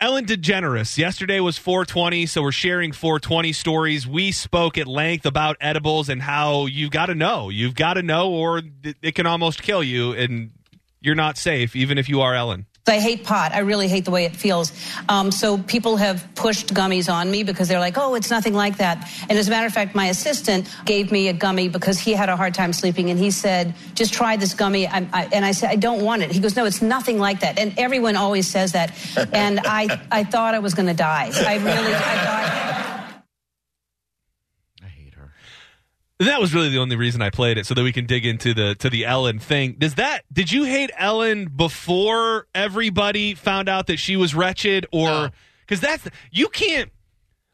Ellen 0.00 0.26
DeGeneres. 0.26 0.96
Yesterday 0.96 1.40
was 1.40 1.58
420, 1.58 2.26
so 2.26 2.40
we're 2.42 2.52
sharing 2.52 2.92
420 2.92 3.52
stories. 3.52 4.06
We 4.06 4.30
spoke 4.30 4.78
at 4.78 4.86
length 4.86 5.26
about 5.26 5.56
edibles 5.60 6.08
and 6.08 6.22
how 6.22 6.66
you've 6.66 6.92
got 6.92 7.06
to 7.06 7.16
know. 7.16 7.48
You've 7.48 7.74
got 7.74 7.94
to 7.94 8.02
know, 8.02 8.30
or 8.30 8.62
it 9.02 9.16
can 9.16 9.26
almost 9.26 9.60
kill 9.60 9.82
you, 9.82 10.12
and 10.12 10.52
you're 11.00 11.16
not 11.16 11.36
safe, 11.36 11.74
even 11.74 11.98
if 11.98 12.08
you 12.08 12.20
are 12.20 12.32
Ellen. 12.32 12.66
I 12.88 12.98
hate 12.98 13.24
pot. 13.24 13.52
I 13.52 13.60
really 13.60 13.88
hate 13.88 14.04
the 14.04 14.10
way 14.10 14.24
it 14.24 14.34
feels. 14.34 14.72
Um, 15.08 15.30
so 15.30 15.58
people 15.58 15.96
have 15.96 16.26
pushed 16.34 16.74
gummies 16.74 17.12
on 17.12 17.30
me 17.30 17.42
because 17.42 17.68
they're 17.68 17.80
like, 17.80 17.98
oh, 17.98 18.14
it's 18.14 18.30
nothing 18.30 18.54
like 18.54 18.78
that. 18.78 19.08
And 19.28 19.38
as 19.38 19.48
a 19.48 19.50
matter 19.50 19.66
of 19.66 19.72
fact, 19.72 19.94
my 19.94 20.06
assistant 20.06 20.68
gave 20.84 21.12
me 21.12 21.28
a 21.28 21.32
gummy 21.32 21.68
because 21.68 21.98
he 21.98 22.12
had 22.12 22.28
a 22.28 22.36
hard 22.36 22.54
time 22.54 22.72
sleeping, 22.72 23.10
and 23.10 23.18
he 23.18 23.30
said, 23.30 23.74
just 23.94 24.12
try 24.12 24.36
this 24.36 24.54
gummy. 24.54 24.86
I, 24.86 25.06
I, 25.12 25.28
and 25.32 25.44
I 25.44 25.52
said, 25.52 25.70
I 25.70 25.76
don't 25.76 26.02
want 26.02 26.22
it. 26.22 26.30
He 26.30 26.40
goes, 26.40 26.56
no, 26.56 26.64
it's 26.64 26.82
nothing 26.82 27.18
like 27.18 27.40
that. 27.40 27.58
And 27.58 27.78
everyone 27.78 28.16
always 28.16 28.46
says 28.46 28.72
that. 28.72 28.92
And 29.32 29.60
I, 29.60 30.00
I 30.10 30.24
thought 30.24 30.54
I 30.54 30.58
was 30.58 30.74
going 30.74 30.88
to 30.88 30.94
die. 30.94 31.30
I 31.34 31.56
really, 31.56 31.94
I 31.94 32.24
thought. 32.24 33.22
I 34.82 34.86
hate 34.86 35.14
her. 35.14 35.32
That 36.18 36.40
was 36.40 36.52
really 36.52 36.68
the 36.68 36.78
only 36.78 36.96
reason 36.96 37.22
I 37.22 37.30
played 37.30 37.58
it, 37.58 37.66
so 37.66 37.74
that 37.74 37.82
we 37.84 37.92
can 37.92 38.04
dig 38.06 38.26
into 38.26 38.52
the 38.52 38.74
to 38.76 38.90
the 38.90 39.04
Ellen 39.06 39.38
thing. 39.38 39.76
Does 39.78 39.94
that? 39.94 40.22
Did 40.32 40.50
you 40.50 40.64
hate 40.64 40.90
Ellen 40.98 41.46
before 41.46 42.48
everybody 42.54 43.34
found 43.34 43.68
out 43.68 43.86
that 43.86 43.98
she 43.98 44.16
was 44.16 44.34
wretched, 44.34 44.86
or 44.90 45.08
No. 45.08 45.30
because 45.60 45.80
that's 45.80 46.08
you 46.32 46.48
can't. 46.48 46.90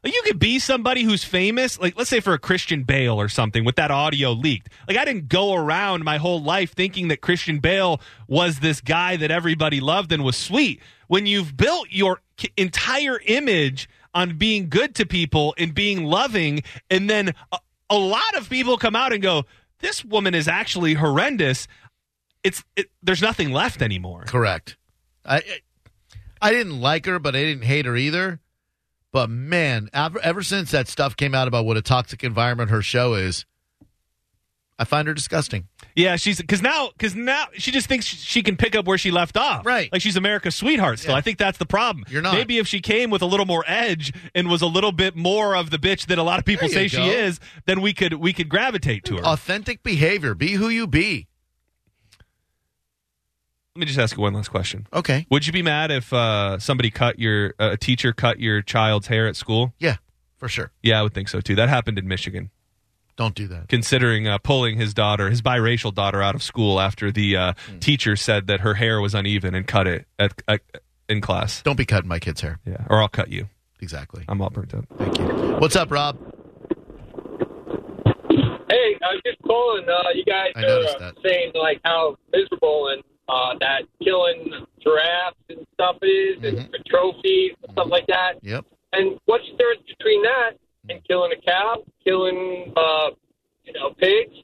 You 0.03 0.21
could 0.23 0.37
be 0.37 0.59
somebody 0.59 1.01
who's 1.01 1.23
famous, 1.23 1.79
like 1.79 1.95
let's 1.97 2.09
say 2.11 2.19
for 2.19 2.33
a 2.33 2.39
Christian 2.39 2.83
Bale 2.83 3.19
or 3.19 3.27
something, 3.29 3.65
with 3.65 3.75
that 3.77 3.89
audio 3.91 4.31
leaked. 4.33 4.69
Like 4.87 4.97
I 4.97 5.05
didn't 5.05 5.29
go 5.29 5.53
around 5.55 6.03
my 6.03 6.17
whole 6.17 6.41
life 6.41 6.73
thinking 6.73 7.07
that 7.09 7.21
Christian 7.21 7.57
Bale 7.59 7.99
was 8.27 8.59
this 8.59 8.81
guy 8.81 9.15
that 9.17 9.31
everybody 9.31 9.79
loved 9.79 10.11
and 10.11 10.23
was 10.23 10.37
sweet. 10.37 10.79
When 11.07 11.25
you've 11.27 11.55
built 11.57 11.87
your 11.91 12.21
entire 12.57 13.19
image 13.25 13.89
on 14.13 14.37
being 14.37 14.69
good 14.69 14.95
to 14.95 15.05
people 15.05 15.53
and 15.57 15.73
being 15.73 16.03
loving, 16.05 16.61
and 16.89 17.09
then 17.09 17.33
uh, 17.51 17.57
a, 17.89 17.97
lot 17.97 18.35
of 18.35 18.49
people 18.49 18.77
come 18.77 18.95
out 18.95 19.13
and 19.13 19.21
go, 19.21 19.45
"This 19.79 20.03
woman 20.03 20.33
is 20.33 20.47
actually 20.47 20.95
horrendous." 20.95 21.67
It's 22.43 22.63
it, 22.75 22.89
there's 23.01 23.21
nothing 23.21 23.51
left 23.51 23.81
anymore. 23.81 24.23
Correct. 24.25 24.77
I 25.25 25.41
I 26.41 26.51
didn't 26.51 26.79
like 26.79 27.05
her, 27.05 27.19
but 27.19 27.35
I 27.35 27.43
didn't 27.43 27.63
hate 27.63 27.85
her 27.85 27.95
either. 27.95 28.39
But 29.11 29.29
man, 29.29 29.89
ever, 29.93 30.19
ever 30.19 30.43
since 30.43 30.71
that 30.71 30.87
stuff 30.87 31.15
came 31.15 31.33
out 31.33 31.47
about 31.47 31.65
what 31.65 31.77
a 31.77 31.81
toxic 31.81 32.23
environment 32.23 32.69
her 32.69 32.81
show 32.81 33.13
is, 33.13 33.45
I 34.77 34.83
find 34.83 35.07
her 35.07 35.13
disgusting. 35.13 35.69
Yeah, 35.95 36.17
she's 36.17 36.41
because 36.41 36.61
now 36.61 36.89
because 36.89 37.15
now 37.15 37.45
she 37.53 37.71
just 37.71 37.87
thinks 37.87 38.05
she 38.05 38.43
can 38.43 38.57
pick 38.57 38.75
up 38.75 38.85
where 38.85 38.97
she 38.97 39.11
left 39.11 39.37
off. 39.37 39.65
Right. 39.65 39.89
like 39.93 40.01
she's 40.01 40.17
America's 40.17 40.53
sweetheart. 40.53 40.99
Still, 40.99 41.11
Yeah. 41.11 41.17
I 41.17 41.21
think 41.21 41.37
that's 41.37 41.57
the 41.57 41.65
problem. 41.65 42.03
You're 42.09 42.21
not. 42.21 42.33
Maybe 42.33 42.57
if 42.57 42.67
she 42.67 42.81
came 42.81 43.09
with 43.09 43.21
a 43.21 43.25
little 43.25 43.45
more 43.45 43.63
edge 43.65 44.11
and 44.33 44.49
was 44.49 44.61
a 44.61 44.67
little 44.67 44.91
bit 44.91 45.15
more 45.15 45.55
of 45.55 45.69
the 45.69 45.77
bitch 45.77 46.07
that 46.07 46.17
a 46.17 46.23
lot 46.23 46.37
of 46.37 46.43
people 46.43 46.67
There 46.67 46.75
say 46.75 46.87
she 46.89 47.09
is, 47.09 47.39
then 47.65 47.79
we 47.79 47.93
could 47.93 48.15
we 48.15 48.33
could 48.33 48.49
gravitate 48.49 49.05
to 49.05 49.17
her. 49.17 49.25
Authentic 49.25 49.83
behavior. 49.83 50.35
Be 50.35 50.53
who 50.53 50.67
you 50.67 50.85
be. 50.85 51.27
Let 53.75 53.79
me 53.81 53.85
just 53.85 53.99
ask 53.99 54.15
you 54.15 54.21
one 54.21 54.33
last 54.33 54.49
question. 54.49 54.87
Okay. 54.93 55.25
Would 55.29 55.47
you 55.47 55.51
be 55.53 55.61
mad 55.61 55.91
if 55.91 56.11
uh, 56.13 56.59
somebody 56.59 56.89
cut 56.89 57.19
your 57.19 57.53
uh, 57.59 57.71
a 57.73 57.77
teacher 57.77 58.13
cut 58.13 58.39
your 58.39 58.61
child's 58.61 59.07
hair 59.07 59.27
at 59.27 59.35
school? 59.35 59.73
Yeah, 59.79 59.97
for 60.37 60.47
sure. 60.47 60.71
Yeah, 60.81 60.99
I 60.99 61.03
would 61.03 61.13
think 61.13 61.27
so 61.27 61.41
too. 61.41 61.55
That 61.55 61.67
happened 61.67 61.97
in 61.99 62.07
Michigan. 62.07 62.51
Don't 63.17 63.33
do 63.35 63.47
that. 63.47 63.69
considering 63.69 64.27
uh, 64.27 64.37
pulling 64.39 64.77
his 64.77 64.93
daughter, 64.93 65.29
his 65.29 65.41
biracial 65.41 65.93
daughter, 65.93 66.21
out 66.21 66.35
of 66.35 66.43
school 66.43 66.79
after 66.81 67.11
the 67.11 67.37
uh, 67.37 67.53
Hmm. 67.67 67.79
teacher 67.79 68.15
said 68.15 68.47
that 68.47 68.59
her 68.61 68.73
hair 68.73 68.99
was 68.99 69.13
uneven 69.15 69.55
and 69.55 69.65
cut 69.65 69.87
it 69.87 70.05
at, 70.19 70.33
at, 70.47 70.61
in 71.07 71.21
class. 71.21 71.61
Don't 71.61 71.77
be 71.77 71.85
cutting 71.85 72.09
my 72.09 72.19
kid's 72.19 72.41
hair. 72.41 72.59
Yeah, 72.65 72.85
or 72.89 73.01
I'll 73.01 73.07
cut 73.07 73.29
you. 73.29 73.47
Exactly. 73.79 74.25
I'm 74.27 74.41
all 74.41 74.49
burnt 74.49 74.73
up. 74.73 74.85
Thank 74.97 75.17
you. 75.17 75.25
What's 75.59 75.75
up, 75.77 75.91
Rob? 75.91 76.17
Hey, 78.69 78.97
I 79.01 79.13
was 79.13 79.21
just 79.25 79.41
calling. 79.43 79.85
Uh, 79.87 80.09
you 80.13 80.25
guys 80.25 80.51
I 80.55 80.61
noticed 80.61 80.95
are 80.95 80.99
that. 80.99 81.15
saying 81.23 81.51
like 81.55 81.79
how 81.85 82.17
miserable 82.33 82.89
and 82.89 83.03
uh, 83.29 83.53
that 83.61 83.83
killing 84.03 84.51
giraffes 84.81 85.37
and 85.49 85.65
stuff 85.73 85.97
is, 86.01 86.37
Mm-hmm. 86.37 86.45
and 86.57 86.57
the 86.73 86.79
trophies 86.89 87.51
and 87.63 87.71
stuff 87.71 87.87
like 87.89 88.07
that. 88.07 88.33
Yep. 88.41 88.65
And 88.93 89.17
what's 89.25 89.45
the 89.45 89.57
difference 89.57 89.83
between 89.97 90.21
that 90.23 90.51
and 90.89 91.03
killing 91.07 91.31
a 91.31 91.41
cow, 91.41 91.83
killing 92.03 92.73
uh, 92.75 93.09
you 93.63 93.73
know 93.73 93.91
pigs 93.91 94.35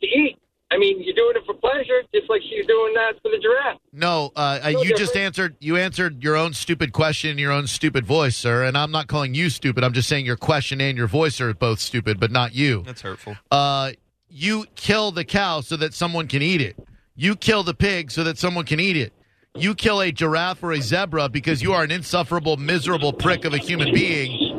to 0.00 0.06
eat? 0.06 0.36
I 0.72 0.78
mean, 0.78 1.02
you're 1.02 1.14
doing 1.14 1.34
it 1.34 1.42
for 1.44 1.54
pleasure, 1.54 2.02
just 2.14 2.30
like 2.30 2.42
she's 2.42 2.64
doing 2.66 2.94
that 2.94 3.14
for 3.22 3.30
the 3.30 3.38
giraffe. 3.38 3.80
No, 3.92 4.30
uh, 4.36 4.60
uh, 4.62 4.70
No 4.70 4.82
you 4.82 4.96
just 4.96 5.16
answered. 5.16 5.56
You 5.58 5.76
answered 5.76 6.22
your 6.22 6.36
own 6.36 6.54
stupid 6.54 6.92
question 6.92 7.30
in 7.30 7.38
your 7.38 7.50
own 7.50 7.66
stupid 7.66 8.06
voice, 8.06 8.36
sir. 8.36 8.62
And 8.62 8.78
I'm 8.78 8.92
not 8.92 9.08
calling 9.08 9.34
you 9.34 9.50
stupid. 9.50 9.82
I'm 9.82 9.92
just 9.92 10.08
saying 10.08 10.26
your 10.26 10.36
question 10.36 10.80
and 10.80 10.96
your 10.96 11.08
voice 11.08 11.40
are 11.40 11.52
both 11.54 11.80
stupid, 11.80 12.20
but 12.20 12.30
not 12.30 12.54
you. 12.54 12.84
That's 12.86 13.02
hurtful. 13.02 13.36
Uh, 13.50 13.92
you 14.28 14.66
kill 14.76 15.10
the 15.10 15.24
cow 15.24 15.60
so 15.60 15.76
that 15.76 15.92
someone 15.92 16.28
can 16.28 16.40
eat 16.40 16.60
it. 16.60 16.76
You 17.16 17.34
kill 17.34 17.64
the 17.64 17.74
pig 17.74 18.12
so 18.12 18.22
that 18.22 18.38
someone 18.38 18.64
can 18.64 18.78
eat 18.78 18.96
it. 18.96 19.12
You 19.56 19.74
kill 19.74 20.00
a 20.00 20.12
giraffe 20.12 20.62
or 20.62 20.70
a 20.70 20.80
zebra 20.80 21.28
because 21.28 21.60
you 21.60 21.72
are 21.72 21.82
an 21.82 21.90
insufferable, 21.90 22.56
miserable 22.56 23.12
prick 23.12 23.44
of 23.44 23.52
a 23.52 23.58
human 23.58 23.92
being. 23.92 24.49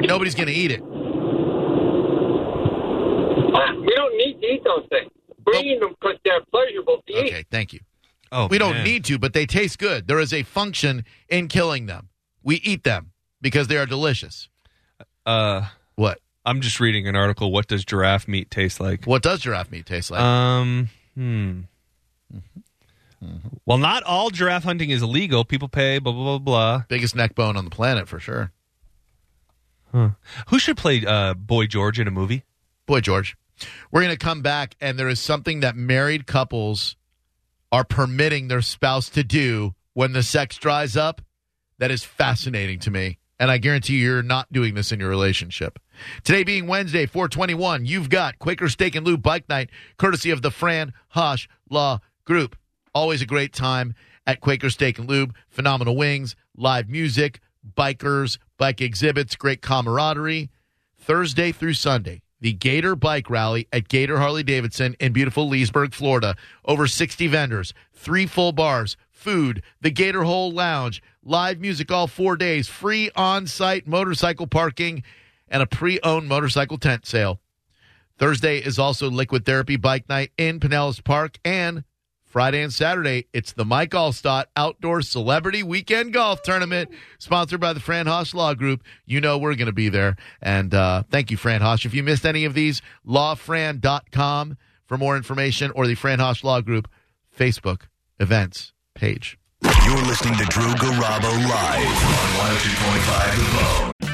Nobody's 0.00 0.34
going 0.34 0.48
to 0.48 0.52
eat 0.54 0.70
it. 0.70 0.80
Uh, 0.80 0.84
we 3.80 3.94
don't 3.94 4.16
need 4.16 4.40
to 4.40 4.46
eat 4.46 4.62
those 4.64 4.86
things. 4.90 5.10
We're 5.46 5.54
Oh. 5.56 5.60
eating 5.60 5.80
them 5.80 5.94
because 6.00 6.18
they're 6.24 6.40
pleasurable 6.52 7.02
to 7.06 7.12
eat. 7.12 7.32
Okay, 7.32 7.44
thank 7.50 7.72
you. 7.72 7.80
Oh, 8.32 8.48
We 8.48 8.58
don't 8.58 8.74
man. 8.74 8.84
need 8.84 9.04
to, 9.06 9.18
but 9.18 9.32
they 9.32 9.46
taste 9.46 9.78
good. 9.78 10.08
There 10.08 10.18
is 10.18 10.32
a 10.32 10.42
function 10.42 11.04
in 11.28 11.48
killing 11.48 11.86
them. 11.86 12.08
We 12.42 12.56
eat 12.56 12.84
them 12.84 13.12
because 13.40 13.68
they 13.68 13.76
are 13.76 13.86
delicious. 13.86 14.48
Uh, 15.24 15.66
What? 15.96 16.18
I'm 16.44 16.60
just 16.60 16.80
reading 16.80 17.06
an 17.08 17.16
article. 17.16 17.50
What 17.52 17.68
does 17.68 17.84
giraffe 17.84 18.26
meat 18.28 18.50
taste 18.50 18.80
like? 18.80 19.04
What 19.06 19.22
does 19.22 19.40
giraffe 19.40 19.70
meat 19.70 19.86
taste 19.86 20.10
like? 20.10 20.20
Um, 20.20 20.90
hmm. 21.14 21.60
Well, 23.64 23.78
not 23.78 24.02
all 24.02 24.28
giraffe 24.28 24.64
hunting 24.64 24.90
is 24.90 25.00
illegal. 25.00 25.46
People 25.46 25.68
pay. 25.68 25.98
Blah 25.98 26.12
blah 26.12 26.24
blah 26.24 26.38
blah. 26.38 26.82
Biggest 26.88 27.16
neck 27.16 27.34
bone 27.34 27.56
on 27.56 27.64
the 27.64 27.70
planet 27.70 28.06
for 28.08 28.20
sure. 28.20 28.52
Who 30.48 30.58
should 30.58 30.76
play 30.76 31.04
uh, 31.06 31.34
Boy 31.34 31.66
George 31.66 32.00
in 32.00 32.08
a 32.08 32.10
movie? 32.10 32.44
Boy, 32.86 33.00
George, 33.00 33.36
we're 33.90 34.02
going 34.02 34.16
to 34.16 34.24
come 34.24 34.42
back, 34.42 34.74
and 34.80 34.98
there 34.98 35.08
is 35.08 35.20
something 35.20 35.60
that 35.60 35.76
married 35.76 36.26
couples 36.26 36.96
are 37.70 37.84
permitting 37.84 38.48
their 38.48 38.62
spouse 38.62 39.08
to 39.10 39.24
do 39.24 39.74
when 39.94 40.12
the 40.12 40.22
sex 40.22 40.56
dries 40.56 40.96
up 40.96 41.22
that 41.78 41.90
is 41.90 42.04
fascinating 42.04 42.78
to 42.80 42.90
me. 42.90 43.18
And 43.38 43.50
I 43.50 43.58
guarantee 43.58 43.94
you, 43.94 44.10
you're 44.10 44.22
not 44.22 44.52
doing 44.52 44.74
this 44.74 44.92
in 44.92 45.00
your 45.00 45.08
relationship. 45.08 45.78
Today 46.22 46.44
being 46.44 46.66
Wednesday, 46.66 47.06
421, 47.06 47.84
you've 47.84 48.08
got 48.08 48.38
Quaker 48.38 48.68
Steak 48.68 48.94
and 48.94 49.06
Lube 49.06 49.22
Bike 49.22 49.48
Night, 49.48 49.70
courtesy 49.98 50.30
of 50.30 50.42
the 50.42 50.50
Fran 50.50 50.92
Haasch 51.14 51.48
Law 51.68 51.98
Group. 52.24 52.56
Always 52.94 53.22
a 53.22 53.26
great 53.26 53.52
time 53.52 53.94
at 54.26 54.40
Quaker 54.40 54.70
Steak 54.70 54.98
and 54.98 55.08
Lube. 55.08 55.34
Phenomenal 55.48 55.96
wings, 55.96 56.36
live 56.56 56.88
music, 56.88 57.40
bikers, 57.76 58.38
bike 58.58 58.80
exhibits, 58.80 59.36
great 59.36 59.62
camaraderie. 59.62 60.50
Thursday 60.98 61.52
through 61.52 61.74
Sunday, 61.74 62.22
the 62.40 62.52
Gator 62.52 62.96
Bike 62.96 63.28
Rally 63.28 63.68
at 63.72 63.88
Gator 63.88 64.18
Harley 64.18 64.42
Davidson 64.42 64.96
in 64.98 65.12
beautiful 65.12 65.48
Leesburg, 65.48 65.92
Florida. 65.92 66.36
Over 66.64 66.86
60 66.86 67.26
vendors, 67.26 67.74
three 67.92 68.26
full 68.26 68.52
bars, 68.52 68.96
food, 69.10 69.62
the 69.80 69.90
Gator 69.90 70.24
Hole 70.24 70.52
Lounge, 70.52 71.02
live 71.22 71.60
music 71.60 71.90
all 71.90 72.06
four 72.06 72.36
days, 72.36 72.68
free 72.68 73.10
on 73.16 73.46
site 73.46 73.86
motorcycle 73.86 74.46
parking, 74.46 75.02
and 75.48 75.62
a 75.62 75.66
pre 75.66 76.00
owned 76.02 76.28
motorcycle 76.28 76.78
tent 76.78 77.06
sale. 77.06 77.40
Thursday 78.16 78.58
is 78.58 78.78
also 78.78 79.10
Liquid 79.10 79.44
Therapy 79.44 79.76
Bike 79.76 80.08
Night 80.08 80.30
in 80.38 80.60
Pinellas 80.60 81.02
Park. 81.02 81.38
And 81.44 81.84
Friday 82.34 82.62
and 82.62 82.72
Saturday, 82.72 83.28
it's 83.32 83.52
the 83.52 83.64
Mike 83.64 83.92
Alstott 83.92 84.46
Outdoor 84.56 85.02
Celebrity 85.02 85.62
Weekend 85.62 86.12
Golf 86.12 86.42
Tournament, 86.42 86.90
sponsored 87.20 87.60
by 87.60 87.72
the 87.72 87.78
Fran 87.78 88.06
Haasch 88.06 88.34
Law 88.34 88.54
Group. 88.54 88.82
You 89.06 89.20
know 89.20 89.38
we're 89.38 89.54
going 89.54 89.66
to 89.66 89.72
be 89.72 89.88
there. 89.88 90.16
And 90.42 90.74
uh, 90.74 91.04
thank 91.12 91.30
you, 91.30 91.36
Fran 91.36 91.60
Haasch. 91.60 91.86
If 91.86 91.94
you 91.94 92.02
missed 92.02 92.26
any 92.26 92.44
of 92.44 92.52
these, 92.52 92.82
lawfran.com 93.06 94.58
for 94.84 94.98
more 94.98 95.16
information 95.16 95.70
or 95.76 95.86
the 95.86 95.94
Fran 95.94 96.18
Haasch 96.18 96.42
Law 96.42 96.60
Group 96.60 96.88
Facebook 97.38 97.82
events 98.18 98.72
page. 98.96 99.38
You're 99.62 100.02
listening 100.02 100.36
to 100.38 100.44
Drew 100.46 100.72
Garabo 100.74 101.30
live 101.48 101.86
on 101.86 102.56
102.5 102.56 103.36
The 103.36 104.08
Bone. 104.08 104.13